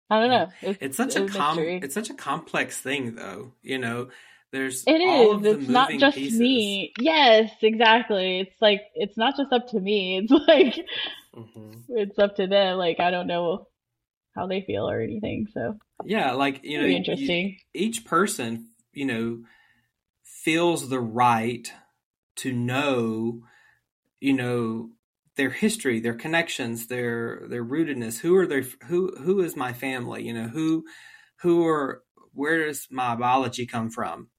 I 0.09 0.19
don't 0.19 0.29
know. 0.29 0.47
It's, 0.61 0.79
It's 0.81 0.97
such 0.97 1.15
a 1.15 1.23
a 1.25 1.27
com 1.27 1.55
mystery. 1.57 1.79
it's 1.83 1.93
such 1.93 2.09
a 2.09 2.13
complex 2.13 2.79
thing 2.79 3.15
though. 3.15 3.53
You 3.63 3.79
know, 3.79 4.09
there's 4.51 4.83
It 4.87 5.01
is. 5.01 5.45
It's 5.45 5.67
not 5.67 5.91
just 5.91 6.15
pieces. 6.17 6.39
me. 6.39 6.93
Yes, 6.99 7.51
exactly. 7.61 8.39
It's 8.41 8.61
like 8.61 8.81
it's 8.93 9.17
not 9.17 9.35
just 9.35 9.51
up 9.51 9.67
to 9.69 9.79
me. 9.79 10.17
It's 10.23 10.31
like 10.31 10.85
Mhm. 11.35 11.83
it's 11.89 12.19
up 12.19 12.35
to 12.37 12.47
them. 12.47 12.77
Like 12.77 12.99
I 12.99 13.09
don't 13.11 13.27
know 13.27 13.67
how 14.35 14.45
they 14.47 14.61
feel 14.61 14.87
or 14.89 15.01
anything. 15.01 15.47
So 15.53 15.77
Yeah, 16.05 16.31
like 16.33 16.63
you 16.63 16.77
know, 16.77 16.83
very 16.83 16.91
you- 16.91 16.97
interesting. 16.97 17.57
each 17.73 18.05
person, 18.05 18.69
you 18.93 19.05
know, 19.05 19.43
feels 20.23 20.89
the 20.89 20.99
right 20.99 21.71
to 22.37 22.51
know, 22.53 23.41
you 24.19 24.33
know, 24.33 24.91
their 25.35 25.49
history, 25.51 25.99
their 25.99 26.15
connections, 26.15 26.87
their 26.87 27.47
their 27.47 27.65
rootedness. 27.65 28.19
Who 28.19 28.35
are 28.37 28.47
their 28.47 28.63
who 28.87 29.15
who 29.17 29.41
is 29.41 29.55
my 29.55 29.73
family? 29.73 30.23
You 30.23 30.33
know, 30.33 30.47
who 30.47 30.85
who 31.41 31.65
are 31.67 32.03
where 32.33 32.65
does 32.67 32.87
my 32.91 33.15
biology 33.15 33.65
come 33.65 33.89
from? 33.91 34.29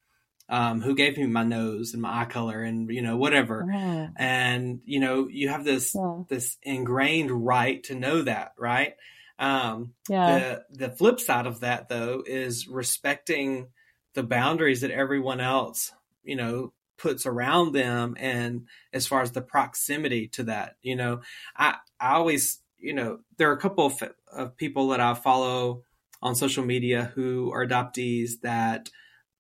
um, 0.49 0.81
who 0.81 0.95
gave 0.95 1.17
me 1.17 1.27
my 1.27 1.43
nose 1.43 1.93
and 1.93 2.03
my 2.03 2.23
eye 2.23 2.27
color 2.27 2.63
and 2.63 2.91
you 2.91 3.03
know 3.03 3.17
whatever 3.17 3.67
Yeah. 3.67 4.17
and 4.17 4.81
you 4.85 5.01
know 5.01 5.29
you 5.29 5.49
have 5.49 5.65
this 5.65 6.01
Yeah. 6.01 6.25
this 6.29 6.57
ingrained 6.63 7.31
right 7.31 7.83
to 7.85 7.95
know 7.95 8.23
that 8.23 8.53
right 8.59 8.95
um, 9.39 9.95
Yeah. 10.09 10.45
the 10.51 10.65
the 10.71 10.91
flip 10.91 11.21
side 11.21 11.47
of 11.47 11.61
that 11.61 11.89
though 11.89 12.23
is 12.25 12.69
respecting 12.69 13.69
the 14.15 14.23
boundaries 14.23 14.81
that 14.83 14.91
everyone 14.91 15.41
else 15.41 15.93
you 16.23 16.37
know 16.37 16.73
puts 16.99 17.27
around 17.27 17.73
them 17.73 18.17
and 18.19 18.67
as 18.93 19.07
far 19.07 19.23
as 19.23 19.33
the 19.33 19.43
proximity 19.43 20.29
to 20.29 20.45
that 20.45 20.77
you 20.83 20.97
know? 20.97 21.21
I 21.57 21.77
i 22.01 22.15
always 22.15 22.61
you 22.79 22.95
know 22.95 23.19
there 23.39 23.51
are 23.51 23.55
a 23.55 23.61
couple 23.61 23.87
of, 23.87 24.03
of 24.33 24.57
people 24.57 24.89
that 24.89 25.01
i 25.01 25.15
follow 25.15 25.83
on 26.23 26.35
social 26.35 26.65
media 26.65 27.13
who 27.15 27.53
are 27.53 27.67
adoptees 27.67 28.41
that 28.43 28.91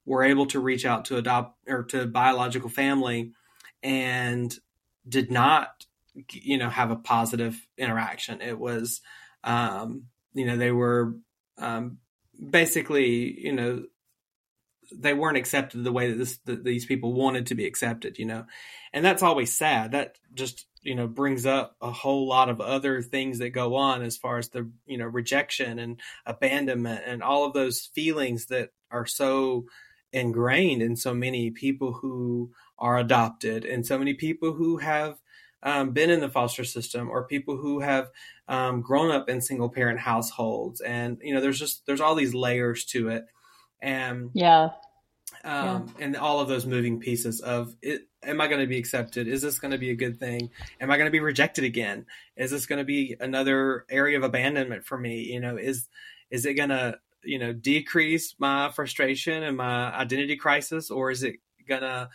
were 0.04 0.22
able 0.22 0.46
to 0.46 0.60
reach 0.60 0.86
out 0.86 1.04
to 1.06 1.16
adopt 1.16 1.56
or 1.68 1.82
to 1.82 2.06
biological 2.06 2.70
family 2.70 3.32
and 3.82 4.58
did 5.08 5.30
not 5.30 5.86
you 6.32 6.56
know 6.56 6.70
have 6.70 6.90
a 6.90 6.96
positive 6.96 7.66
interaction. 7.76 8.40
It 8.40 8.58
was 8.58 9.00
um 9.44 10.04
you 10.32 10.46
know 10.46 10.56
they 10.56 10.70
were 10.70 11.14
um 11.58 11.98
basically 12.50 13.38
you 13.38 13.52
know 13.52 13.84
they 14.92 15.14
weren't 15.14 15.36
accepted 15.36 15.82
the 15.84 15.92
way 15.92 16.10
that 16.10 16.18
this 16.18 16.38
that 16.44 16.64
these 16.64 16.86
people 16.86 17.12
wanted 17.12 17.46
to 17.46 17.54
be 17.54 17.66
accepted 17.66 18.18
you 18.18 18.26
know? 18.26 18.44
And 18.92 19.04
that's 19.04 19.22
always 19.22 19.56
sad. 19.56 19.92
That 19.92 20.16
just 20.34 20.66
you 20.82 20.94
know 20.94 21.08
brings 21.08 21.44
up 21.44 21.76
a 21.82 21.90
whole 21.90 22.28
lot 22.28 22.48
of 22.48 22.60
other 22.60 23.02
things 23.02 23.38
that 23.40 23.50
go 23.50 23.74
on 23.74 24.02
as 24.02 24.16
far 24.16 24.38
as 24.38 24.48
the 24.50 24.70
you 24.86 24.98
know 24.98 25.06
rejection 25.06 25.78
and 25.78 26.00
abandonment 26.24 27.02
and 27.06 27.22
all 27.22 27.44
of 27.44 27.52
those 27.52 27.90
feelings 27.94 28.46
that 28.46 28.70
are 28.90 29.06
so 29.06 29.66
ingrained 30.12 30.82
in 30.82 30.96
so 30.96 31.12
many 31.12 31.50
people 31.50 31.92
who 31.92 32.52
are 32.78 32.98
adopted 32.98 33.64
and 33.64 33.84
so 33.84 33.98
many 33.98 34.14
people 34.14 34.52
who 34.52 34.78
have 34.78 35.18
um, 35.62 35.90
been 35.90 36.10
in 36.10 36.20
the 36.20 36.28
foster 36.28 36.64
system 36.64 37.10
or 37.10 37.26
people 37.26 37.56
who 37.56 37.80
have 37.80 38.08
um, 38.46 38.82
grown 38.82 39.10
up 39.10 39.28
in 39.28 39.40
single 39.40 39.68
parent 39.68 39.98
households. 39.98 40.80
And 40.80 41.18
you 41.22 41.34
know 41.34 41.40
there's 41.40 41.58
just 41.58 41.84
there's 41.86 42.00
all 42.00 42.14
these 42.14 42.34
layers 42.34 42.84
to 42.86 43.08
it 43.08 43.26
and 43.80 44.30
Yeah. 44.34 44.70
um, 45.44 45.94
and 45.98 46.16
all 46.16 46.40
of 46.40 46.48
those 46.48 46.66
moving 46.66 46.98
pieces 47.00 47.40
of 47.40 47.74
it, 47.82 48.02
am 48.22 48.40
I 48.40 48.48
going 48.48 48.60
to 48.60 48.66
be 48.66 48.78
accepted? 48.78 49.28
Is 49.28 49.42
this 49.42 49.58
going 49.58 49.70
to 49.72 49.78
be 49.78 49.90
a 49.90 49.94
good 49.96 50.18
thing? 50.18 50.50
Am 50.80 50.90
I 50.90 50.96
going 50.96 51.06
to 51.06 51.12
be 51.12 51.20
rejected 51.20 51.64
again? 51.64 52.06
Is 52.36 52.50
this 52.50 52.66
going 52.66 52.78
to 52.78 52.84
be 52.84 53.16
another 53.20 53.84
area 53.88 54.16
of 54.16 54.24
abandonment 54.24 54.84
for 54.84 54.98
me? 54.98 55.22
You 55.32 55.40
know, 55.40 55.56
is 55.56 55.88
is 56.30 56.46
it 56.46 56.54
going 56.54 56.70
to 56.70 56.98
you 57.22 57.38
know 57.38 57.52
decrease 57.52 58.34
my 58.38 58.70
frustration 58.72 59.42
and 59.42 59.56
my 59.56 59.92
identity 59.94 60.36
crisis, 60.36 60.90
or 60.90 61.10
is 61.10 61.22
it 61.22 61.36
going 61.68 61.82
to 61.82 62.08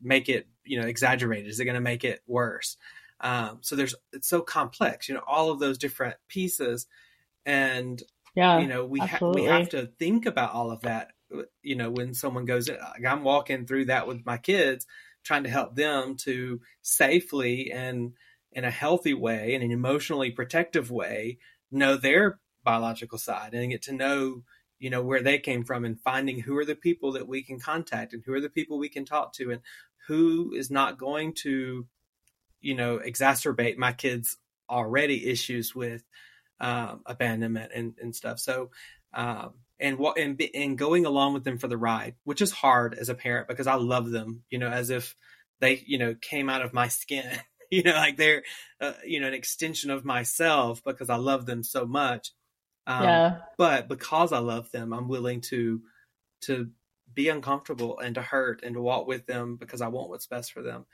make 0.00 0.28
it 0.28 0.46
you 0.64 0.80
know 0.80 0.86
exaggerated? 0.86 1.48
Is 1.48 1.60
it 1.60 1.64
going 1.64 1.74
to 1.74 1.80
make 1.80 2.04
it 2.04 2.20
worse? 2.26 2.76
Um, 3.20 3.58
so 3.62 3.74
there's 3.76 3.94
it's 4.12 4.28
so 4.28 4.40
complex, 4.42 5.08
you 5.08 5.14
know, 5.14 5.22
all 5.26 5.50
of 5.50 5.58
those 5.58 5.76
different 5.78 6.16
pieces, 6.28 6.86
and 7.44 8.02
Yeah. 8.34 8.58
you 8.58 8.66
know 8.66 8.84
we 8.84 9.00
ha- 9.00 9.30
we 9.32 9.44
have 9.44 9.70
to 9.70 9.86
think 9.98 10.26
about 10.26 10.52
all 10.52 10.70
of 10.70 10.82
that 10.82 11.12
uh, 11.34 11.42
you 11.62 11.76
know 11.76 11.90
when 11.90 12.14
someone 12.14 12.44
goes 12.44 12.68
uh, 12.68 12.76
like 12.94 13.06
i'm 13.06 13.24
walking 13.24 13.66
through 13.66 13.86
that 13.86 14.06
with 14.06 14.24
my 14.24 14.38
kids 14.38 14.86
trying 15.24 15.44
to 15.44 15.50
help 15.50 15.74
them 15.74 16.16
to 16.16 16.60
safely 16.82 17.70
and 17.72 18.12
in 18.52 18.64
a 18.64 18.70
healthy 18.70 19.14
way 19.14 19.54
in 19.54 19.62
an 19.62 19.70
emotionally 19.70 20.30
protective 20.30 20.90
way 20.90 21.38
know 21.70 21.96
their 21.96 22.38
biological 22.64 23.18
side 23.18 23.54
and 23.54 23.70
get 23.70 23.82
to 23.82 23.92
know 23.92 24.42
you 24.78 24.90
know 24.90 25.02
where 25.02 25.22
they 25.22 25.38
came 25.38 25.64
from 25.64 25.84
and 25.84 26.00
finding 26.00 26.40
who 26.40 26.56
are 26.56 26.64
the 26.64 26.74
people 26.74 27.12
that 27.12 27.28
we 27.28 27.42
can 27.42 27.58
contact 27.58 28.12
and 28.12 28.22
who 28.24 28.32
are 28.32 28.40
the 28.40 28.48
people 28.48 28.78
we 28.78 28.88
can 28.88 29.04
talk 29.04 29.32
to 29.32 29.50
and 29.50 29.60
who 30.06 30.52
is 30.54 30.70
not 30.70 30.98
going 30.98 31.32
to 31.34 31.86
you 32.60 32.74
know 32.74 32.98
exacerbate 32.98 33.76
my 33.76 33.92
kids 33.92 34.36
already 34.70 35.28
issues 35.28 35.74
with 35.74 36.02
um, 36.60 37.02
abandonment 37.06 37.72
and, 37.74 37.94
and 38.00 38.14
stuff. 38.14 38.38
So, 38.38 38.70
um, 39.14 39.54
and 39.80 39.98
what 39.98 40.18
and, 40.18 40.40
and 40.54 40.76
going 40.76 41.06
along 41.06 41.34
with 41.34 41.44
them 41.44 41.58
for 41.58 41.68
the 41.68 41.76
ride, 41.76 42.16
which 42.24 42.42
is 42.42 42.50
hard 42.50 42.94
as 42.94 43.08
a 43.08 43.14
parent 43.14 43.48
because 43.48 43.66
I 43.66 43.74
love 43.74 44.10
them, 44.10 44.42
you 44.50 44.58
know, 44.58 44.68
as 44.68 44.90
if 44.90 45.14
they, 45.60 45.82
you 45.86 45.98
know, 45.98 46.14
came 46.14 46.48
out 46.48 46.62
of 46.62 46.72
my 46.72 46.88
skin, 46.88 47.30
you 47.70 47.82
know, 47.82 47.92
like 47.92 48.16
they're, 48.16 48.42
uh, 48.80 48.92
you 49.04 49.20
know, 49.20 49.28
an 49.28 49.34
extension 49.34 49.90
of 49.90 50.04
myself 50.04 50.82
because 50.84 51.10
I 51.10 51.16
love 51.16 51.46
them 51.46 51.62
so 51.62 51.86
much. 51.86 52.32
Um, 52.86 53.04
yeah. 53.04 53.36
But 53.56 53.88
because 53.88 54.32
I 54.32 54.38
love 54.38 54.70
them, 54.72 54.92
I'm 54.92 55.08
willing 55.08 55.42
to 55.42 55.82
to 56.42 56.70
be 57.14 57.28
uncomfortable 57.28 57.98
and 57.98 58.14
to 58.14 58.22
hurt 58.22 58.62
and 58.62 58.74
to 58.74 58.82
walk 58.82 59.06
with 59.06 59.26
them 59.26 59.56
because 59.56 59.80
I 59.80 59.88
want 59.88 60.08
what's 60.08 60.26
best 60.26 60.52
for 60.52 60.62
them. 60.62 60.86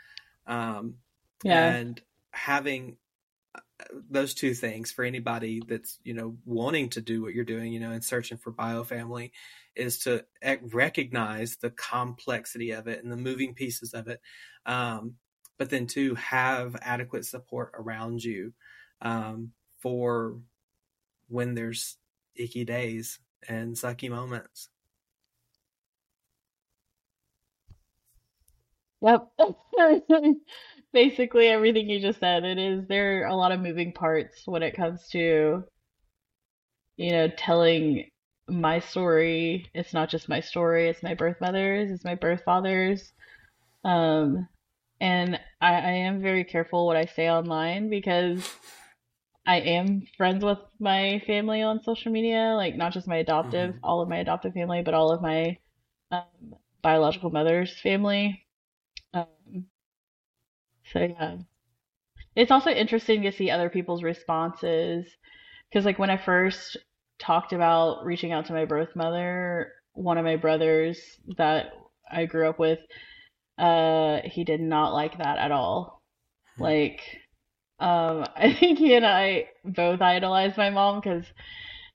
Um, 0.47 0.97
Yeah. 1.43 1.69
and 1.77 2.01
having 2.33 2.97
those 4.11 4.35
two 4.35 4.55
things 4.55 4.93
for 4.93 5.05
anybody 5.05 5.63
that's 5.67 5.99
you 6.05 6.15
know 6.15 6.37
wanting 6.45 6.89
to 6.91 7.01
do 7.01 7.23
what 7.23 7.35
you're 7.35 7.45
doing 7.45 7.73
you 7.73 7.81
know 7.81 7.91
and 7.91 8.05
searching 8.05 8.39
for 8.39 8.53
biofamily 8.53 9.31
is 9.77 9.99
to 10.01 10.25
recognize 10.73 11.57
the 11.57 11.71
complexity 11.71 12.73
of 12.73 12.89
it 12.89 13.03
and 13.03 13.13
the 13.13 13.17
moving 13.17 13.55
pieces 13.55 13.93
of 13.95 14.09
it 14.09 14.21
um, 14.67 15.15
but 15.59 15.71
then 15.71 15.87
to 15.87 16.15
have 16.15 16.77
adequate 16.83 17.25
support 17.25 17.73
around 17.75 18.23
you 18.23 18.53
um, 19.03 19.51
for 19.81 20.39
when 21.29 21.55
there's 21.55 21.97
icky 22.37 22.65
days 22.65 23.19
and 23.49 23.75
sucky 23.75 24.11
moments 24.11 24.69
Yep. 29.03 29.29
Basically 30.95 31.49
everything 31.49 31.91
you 31.91 32.01
just 32.01 32.21
said. 32.21 32.43
It 32.43 32.59
is 32.59 32.89
there 32.89 33.25
are 33.25 33.27
a 33.27 33.37
lot 33.37 33.53
of 33.53 33.61
moving 33.61 33.93
parts 33.93 34.47
when 34.47 34.63
it 34.63 34.75
comes 34.75 35.07
to, 35.11 35.65
you 36.97 37.13
know, 37.13 37.29
telling 37.29 38.11
my 38.49 38.81
story. 38.81 39.71
It's 39.75 39.95
not 39.95 40.11
just 40.11 40.29
my 40.29 40.41
story, 40.41 40.89
it's 40.89 41.03
my 41.03 41.15
birth 41.15 41.41
mother's, 41.41 41.91
it's 41.91 42.05
my 42.05 42.15
birth 42.15 42.43
father's. 42.45 43.13
Um, 43.85 44.49
and 45.01 45.37
I, 45.61 45.75
I 45.75 45.91
am 46.09 46.23
very 46.23 46.45
careful 46.45 46.87
what 46.87 46.97
I 46.97 47.07
say 47.07 47.31
online 47.31 47.91
because 47.91 48.49
I 49.47 49.61
am 49.61 50.07
friends 50.17 50.45
with 50.45 50.59
my 50.81 51.23
family 51.27 51.63
on 51.63 51.83
social 51.83 52.13
media, 52.13 52.55
like 52.57 52.77
not 52.77 52.93
just 52.93 53.09
my 53.09 53.17
adoptive, 53.19 53.75
Mhm. 53.75 53.81
all 53.83 54.01
of 54.03 54.09
my 54.09 54.19
adoptive 54.19 54.55
family, 54.55 54.83
but 54.83 54.95
all 54.95 55.13
of 55.13 55.23
my 55.23 55.59
um, 56.11 56.57
biological 56.83 57.31
mother's 57.31 57.79
family. 57.81 58.47
Um, 59.15 59.67
so 60.93 61.01
yeah, 61.01 61.37
it's 62.37 62.51
also 62.51 62.71
interesting 62.71 63.23
to 63.23 63.33
see 63.33 63.51
other 63.51 63.71
people's 63.71 64.03
responses 64.03 65.07
because 65.69 65.85
like 65.85 65.99
when 65.99 66.11
I 66.11 66.17
first 66.17 66.77
talked 67.19 67.53
about 67.53 68.05
reaching 68.05 68.33
out 68.33 68.47
to 68.47 68.53
my 68.53 68.65
birth 68.65 68.95
mother, 68.95 69.73
one 69.93 70.19
of 70.19 70.25
my 70.25 70.37
brothers 70.37 71.01
that 71.37 71.73
I 72.11 72.27
grew 72.27 72.49
up 72.49 72.59
with, 72.59 72.81
uh, 73.59 74.21
he 74.25 74.45
did 74.45 74.61
not 74.61 74.93
like 74.93 75.19
that 75.19 75.39
at 75.39 75.53
all. 75.53 76.03
Like, 76.59 77.01
um, 77.79 78.27
I 78.37 78.53
think 78.53 78.79
he 78.79 78.95
and 78.95 79.07
I 79.07 79.49
both 79.65 80.01
idolized 80.01 80.57
my 80.57 80.71
mom 80.71 81.01
because 81.01 81.25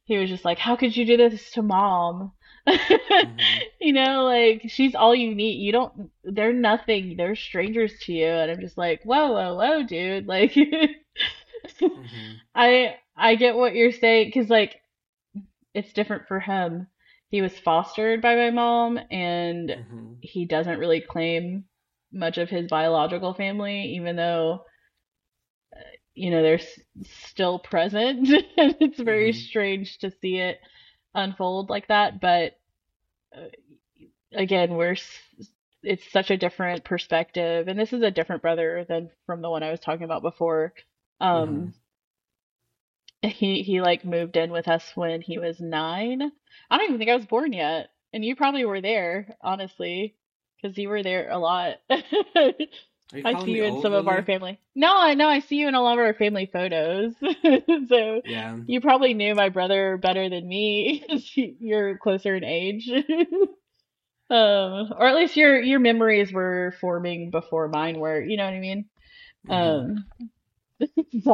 he 0.05 0.17
was 0.17 0.29
just 0.29 0.45
like, 0.45 0.57
"How 0.57 0.75
could 0.75 0.95
you 0.95 1.05
do 1.05 1.17
this 1.17 1.51
to 1.51 1.61
mom?" 1.61 2.31
Mhm. 3.13 3.63
You 3.81 3.93
know, 3.93 4.23
like 4.25 4.63
she's 4.67 4.95
all 4.95 5.15
you 5.15 5.33
need. 5.35 5.57
You 5.59 5.71
don't, 5.71 6.11
they're 6.23 6.53
nothing. 6.53 7.15
They're 7.17 7.35
strangers 7.35 7.93
to 8.05 8.13
you. 8.13 8.27
And 8.27 8.51
I'm 8.51 8.59
just 8.59 8.77
like, 8.77 9.01
whoa, 9.03 9.31
whoa, 9.33 9.55
whoa, 9.55 9.83
dude. 9.83 10.27
Like, 10.27 10.55
Mhm. 11.93 12.41
I 12.55 12.95
I 13.15 13.35
get 13.35 13.55
what 13.55 13.75
you're 13.75 13.91
saying 13.91 14.27
because 14.27 14.49
like 14.49 14.77
it's 15.73 15.93
different 15.93 16.27
for 16.27 16.39
him. 16.39 16.87
He 17.29 17.41
was 17.41 17.57
fostered 17.59 18.21
by 18.21 18.35
my 18.35 18.49
mom, 18.51 18.99
and 19.11 19.75
Mhm. 19.75 20.21
he 20.21 20.45
doesn't 20.45 20.79
really 20.79 21.01
claim 21.01 21.65
much 22.11 22.37
of 22.37 22.49
his 22.49 22.67
biological 22.67 23.33
family, 23.33 23.95
even 23.95 24.15
though 24.15 24.61
you 26.15 26.29
know 26.31 26.41
they're 26.41 26.55
s- 26.55 26.79
still 27.03 27.59
present. 27.59 28.29
And 28.57 28.75
it's 28.81 28.99
very 28.99 29.31
Mhm. 29.31 29.33
strange 29.33 29.97
to 29.99 30.11
see 30.11 30.37
it 30.37 30.57
unfold 31.15 31.69
like 31.69 31.87
that. 31.87 32.19
But 32.21 32.53
uh, 32.53 32.58
again, 34.33 34.75
we're 34.75 34.95
it's 35.83 36.11
such 36.11 36.29
a 36.29 36.37
different 36.37 36.83
perspective, 36.83 37.67
and 37.67 37.79
this 37.79 37.93
is 37.93 38.01
a 38.01 38.11
different 38.11 38.41
brother 38.41 38.85
than 38.87 39.09
from 39.25 39.41
the 39.41 39.49
one 39.49 39.63
I 39.63 39.71
was 39.71 39.79
talking 39.79 40.03
about 40.03 40.21
before. 40.21 40.73
Um, 41.21 41.73
he 43.21 43.63
he 43.63 43.81
like 43.81 44.05
moved 44.05 44.37
in 44.37 44.51
with 44.51 44.67
us 44.67 44.91
when 44.95 45.21
he 45.21 45.37
was 45.37 45.59
nine. 45.59 46.31
I 46.69 46.77
don't 46.77 46.87
even 46.87 46.97
think 46.97 47.09
I 47.09 47.15
was 47.15 47.25
born 47.25 47.53
yet, 47.53 47.89
and 48.13 48.23
you 48.23 48.35
probably 48.35 48.65
were 48.65 48.81
there, 48.81 49.35
honestly, 49.41 50.15
because 50.61 50.77
you 50.77 50.89
were 50.89 51.03
there 51.03 51.29
a 51.29 51.37
lot. 51.37 51.77
I 53.11 53.43
see 53.43 53.51
you 53.55 53.63
in 53.63 53.81
some 53.81 53.93
of 53.93 54.07
our 54.07 54.23
family. 54.23 54.59
No, 54.75 54.95
I 54.95 55.15
know 55.15 55.27
I 55.27 55.39
see 55.39 55.55
you 55.55 55.67
in 55.67 55.73
a 55.75 55.81
lot 55.81 55.93
of 55.97 56.05
our 56.05 56.13
family 56.13 56.45
photos. 56.51 57.13
So 57.89 58.21
Yeah. 58.25 58.57
you 58.67 58.81
probably 58.81 59.13
knew 59.15 59.33
my 59.35 59.49
brother 59.49 59.97
better 59.97 60.29
than 60.29 60.47
me. 60.47 61.03
you- 61.33 61.55
You're 61.59 61.97
closer 61.97 62.35
in 62.35 62.43
age. 62.43 62.87
um, 64.29 64.93
or 64.97 65.07
at 65.07 65.15
least 65.15 65.35
your 65.37 65.59
your 65.59 65.79
memories 65.79 66.31
were 66.31 66.75
forming 66.79 67.31
before 67.31 67.67
mine 67.67 67.99
were. 67.99 68.21
You 68.21 68.37
know 68.37 68.45
what 68.45 68.53
I 68.53 68.59
mean? 68.59 68.85
Um, 69.49 70.05
I 70.81 70.87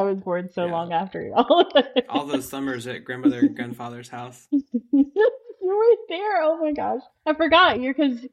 was 0.04 0.20
born 0.22 0.50
so 0.54 0.62
Mm-hmm. 0.62 0.70
Yeah. 0.72 0.78
long 0.78 0.94
after 0.94 1.22
y'all. 1.22 1.72
All 2.10 2.26
those 2.26 2.48
summers 2.48 2.88
at 2.88 3.04
grandmother 3.04 3.40
and 3.40 3.56
grandfather's 3.56 4.08
house. 4.10 4.48
you 4.52 5.12
were 5.62 5.96
there. 6.08 6.42
Oh 6.44 6.60
my 6.62 6.72
gosh, 6.72 7.02
I 7.26 7.34
forgot. 7.34 7.82
You're 7.82 7.94
because 7.94 8.26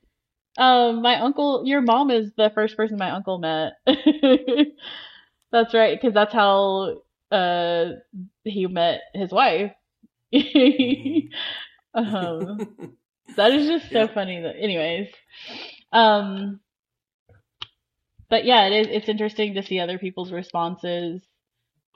um 0.59 1.03
my 1.03 1.21
uncle, 1.21 1.65
your 1.67 1.81
mom 1.81 2.11
is 2.11 2.33
the 2.37 2.51
first 2.55 2.77
person 2.77 2.99
my 2.99 3.11
uncle 3.11 3.39
met. 3.39 3.73
That's 5.53 5.75
right, 5.75 5.99
because 6.01 6.15
that's 6.15 6.33
how 6.33 7.03
uh 7.31 7.87
he 8.45 8.67
met 8.67 9.03
his 9.15 9.31
wife. 9.33 9.73
um, 11.95 12.67
that 13.37 13.53
is 13.53 13.67
just 13.67 13.93
so 13.93 14.07
Yeah. 14.07 14.13
funny. 14.13 14.41
That, 14.43 14.57
anyways, 14.59 15.09
um, 15.93 16.61
but 18.29 18.45
yeah, 18.45 18.67
it 18.67 18.73
is. 18.73 18.89
It's 18.91 19.09
interesting 19.09 19.55
to 19.55 19.63
see 19.63 19.79
other 19.81 19.99
people's 19.99 20.33
responses 20.33 21.23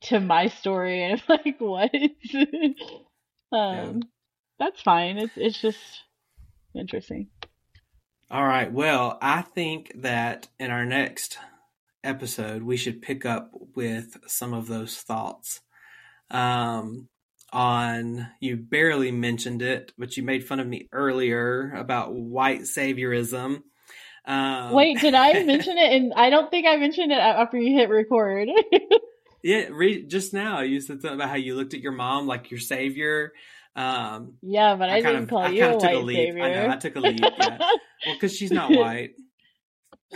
to 0.04 0.20
my 0.20 0.48
story, 0.48 1.02
and 1.04 1.22
I'm 1.28 1.38
like, 1.44 1.56
what? 1.60 1.92
um, 3.52 4.08
that's 4.58 4.80
fine. 4.82 5.18
It's 5.18 5.34
it's 5.36 5.60
just 5.60 5.78
interesting. 6.74 7.28
All 8.30 8.44
right. 8.44 8.72
Well, 8.72 9.18
I 9.22 9.42
think 9.42 9.92
that 10.02 10.48
in 10.58 10.70
our 10.70 10.84
next 10.84 11.38
episode, 12.02 12.62
we 12.62 12.76
should 12.76 13.02
pick 13.02 13.24
up 13.24 13.52
with 13.74 14.16
some 14.26 14.52
of 14.52 14.66
those 14.66 14.96
thoughts. 14.96 15.60
Um, 16.30 17.08
on 17.52 18.28
you 18.40 18.56
barely 18.56 19.12
mentioned 19.12 19.62
it, 19.62 19.92
but 19.96 20.16
you 20.16 20.24
made 20.24 20.44
fun 20.44 20.58
of 20.58 20.66
me 20.66 20.88
earlier 20.92 21.72
about 21.76 22.12
white 22.12 22.62
saviorism. 22.62 23.62
Um, 24.26 24.72
Wait, 24.72 24.98
did 25.00 25.14
I 25.14 25.32
mention 25.44 25.78
it? 25.78 25.92
And 25.92 26.12
I 26.14 26.28
don't 26.28 26.50
think 26.50 26.66
I 26.66 26.76
mentioned 26.76 27.12
it 27.12 27.18
after 27.18 27.58
you 27.58 27.76
hit 27.76 27.88
record. 27.88 28.48
Yeah, 29.46 29.68
re- 29.70 30.02
just 30.02 30.34
now 30.34 30.62
you 30.62 30.80
said 30.80 31.00
something 31.00 31.20
about 31.20 31.28
how 31.28 31.36
you 31.36 31.54
looked 31.54 31.72
at 31.72 31.80
your 31.80 31.92
mom 31.92 32.26
like 32.26 32.50
your 32.50 32.58
savior. 32.58 33.32
Um, 33.76 34.38
yeah, 34.42 34.74
but 34.74 34.88
I, 34.88 34.96
I 34.96 35.00
didn't 35.02 35.24
of, 35.24 35.28
call 35.28 35.38
I 35.40 35.48
you 35.50 35.64
a 35.64 35.76
white 35.76 35.94
a 35.94 36.06
savior. 36.06 36.42
I 36.42 36.52
know, 36.54 36.70
I 36.70 36.76
took 36.76 36.96
a 36.96 37.00
leap. 37.00 37.20
Yeah. 37.20 37.58
Well, 38.06 38.14
because 38.14 38.36
she's 38.36 38.52
not 38.52 38.70
white. 38.70 39.12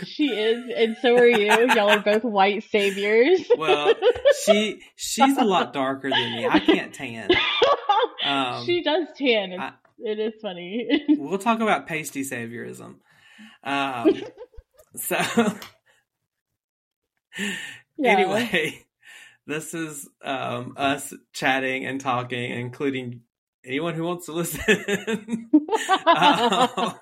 She 0.05 0.27
is, 0.27 0.71
and 0.75 0.95
so 1.01 1.15
are 1.17 1.25
you. 1.27 1.47
Y'all 1.75 1.89
are 1.89 1.99
both 1.99 2.23
white 2.23 2.63
saviors. 2.71 3.41
Well, 3.57 3.93
she 4.45 4.81
she's 4.95 5.37
a 5.37 5.43
lot 5.43 5.73
darker 5.73 6.09
than 6.09 6.31
me. 6.35 6.47
I 6.47 6.59
can't 6.59 6.93
tan. 6.93 7.29
Um, 8.23 8.65
she 8.65 8.83
does 8.83 9.07
tan. 9.17 9.59
I- 9.59 9.73
it 9.97 10.19
is 10.19 10.33
funny. 10.41 10.87
We'll 11.09 11.39
talk 11.39 11.59
about 11.59 11.87
pasty 11.87 12.21
saviorism. 12.23 12.97
Um, 13.63 14.21
so 14.95 15.17
Yeah. 17.97 18.11
anyway, 18.11 18.85
this 19.47 19.73
is 19.73 20.07
um, 20.23 20.73
us 20.77 21.13
chatting 21.33 21.85
and 21.85 21.99
talking, 22.01 22.51
including 22.51 23.21
anyone 23.65 23.93
who 23.95 24.03
wants 24.03 24.25
to 24.27 24.33
listen. 24.33 25.49
Um, 26.05 26.93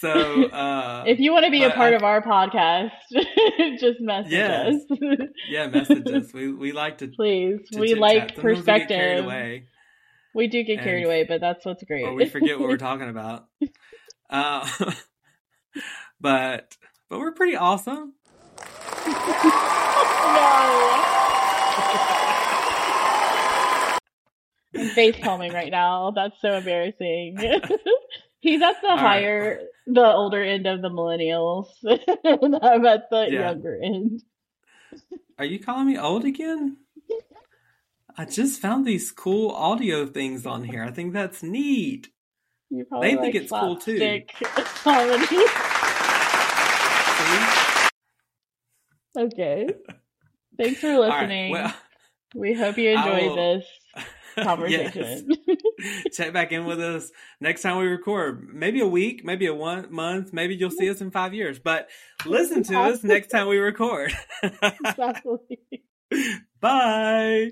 so 0.00 0.44
uh, 0.48 1.04
if 1.06 1.18
you 1.18 1.32
want 1.32 1.44
to 1.46 1.50
be 1.50 1.64
a 1.64 1.70
part 1.70 1.92
I- 1.92 1.96
of 1.96 2.02
our 2.04 2.22
podcast, 2.22 2.90
just 3.80 4.00
message 4.00 4.30
Yes. 4.32 4.74
us. 4.90 4.98
yeah, 5.48 5.66
message 5.66 6.06
us. 6.12 6.32
We 6.32 6.52
we 6.52 6.70
like 6.72 6.98
to. 6.98 7.08
Please. 7.08 7.58
to 7.72 7.80
we 7.80 7.94
like 7.94 8.36
We 8.36 8.42
perspective. 8.42 9.24
away, 9.24 9.66
We 10.34 10.46
do 10.46 10.62
get 10.62 10.80
carried 10.80 10.98
And- 11.02 11.06
away, 11.06 11.24
but 11.24 11.40
that's 11.40 11.64
what's 11.66 11.82
great. 11.84 12.04
or 12.04 12.14
we 12.14 12.26
forget 12.26 12.58
what 12.60 12.68
we're 12.68 12.76
talking 12.76 13.08
about. 13.08 13.46
Uh, 14.30 14.66
but 16.20 16.76
but 17.10 17.18
we're 17.18 17.32
pretty 17.32 17.56
awesome. 17.56 18.14
no. 20.26 22.08
I'm 24.76 24.88
face 24.90 25.16
palming 25.20 25.52
right 25.52 25.70
now. 25.70 26.10
That's 26.12 26.40
so 26.40 26.54
embarrassing. 26.54 27.36
He's 28.40 28.60
at 28.62 28.80
the 28.82 28.88
right. 28.88 28.98
higher, 28.98 29.60
the 29.86 30.04
older 30.04 30.42
end 30.42 30.66
of 30.66 30.82
the 30.82 30.88
millennials, 30.90 31.66
and 31.84 32.56
I'm 32.60 32.84
at 32.86 33.08
the 33.10 33.28
Yeah. 33.30 33.50
younger 33.50 33.78
end. 33.82 34.22
Are 35.38 35.44
you 35.44 35.58
calling 35.60 35.86
me 35.86 35.96
old 35.98 36.24
again? 36.24 36.76
I 38.18 38.24
just 38.26 38.60
found 38.60 38.84
these 38.86 39.10
cool 39.12 39.50
audio 39.52 40.06
things 40.06 40.44
on 40.44 40.64
here. 40.64 40.82
I 40.84 40.90
think 40.90 41.12
that's 41.12 41.42
neat. 41.42 42.08
You 42.68 42.84
probably 42.84 43.14
They 43.14 43.20
think 43.22 43.34
it's 43.36 43.50
cool, 43.50 43.76
too. 43.76 44.22
comedy. 44.82 45.36
Okay. 49.18 49.68
Thanks 50.58 50.80
for 50.80 50.88
All 50.88 51.02
right, 51.08 51.20
listening. 51.20 51.52
well, 51.52 51.74
we 52.34 52.54
hope 52.54 52.76
you 52.78 52.90
enjoyed 52.90 53.22
will- 53.30 53.36
this. 53.36 53.66
conversation. 54.42 55.28
Check 56.12 56.32
back 56.32 56.52
in 56.52 56.64
with 56.64 56.80
us 56.80 57.10
next 57.40 57.62
time 57.62 57.78
we 57.78 57.86
record. 57.86 58.48
Maybe 58.52 58.80
a 58.80 58.86
week, 58.86 59.24
maybe 59.24 59.46
a 59.46 59.54
one 59.54 59.92
month, 59.92 60.32
maybe 60.32 60.54
you'll 60.54 60.70
see 60.70 60.88
us 60.90 61.00
in 61.00 61.10
five 61.10 61.34
years. 61.34 61.58
But 61.58 61.88
listen 62.24 62.62
to 62.64 62.78
us 62.78 63.02
next 63.02 63.28
time 63.28 63.48
we 63.48 63.58
record. 63.58 64.12
exactly. 64.42 65.58
Bye. 66.60 67.50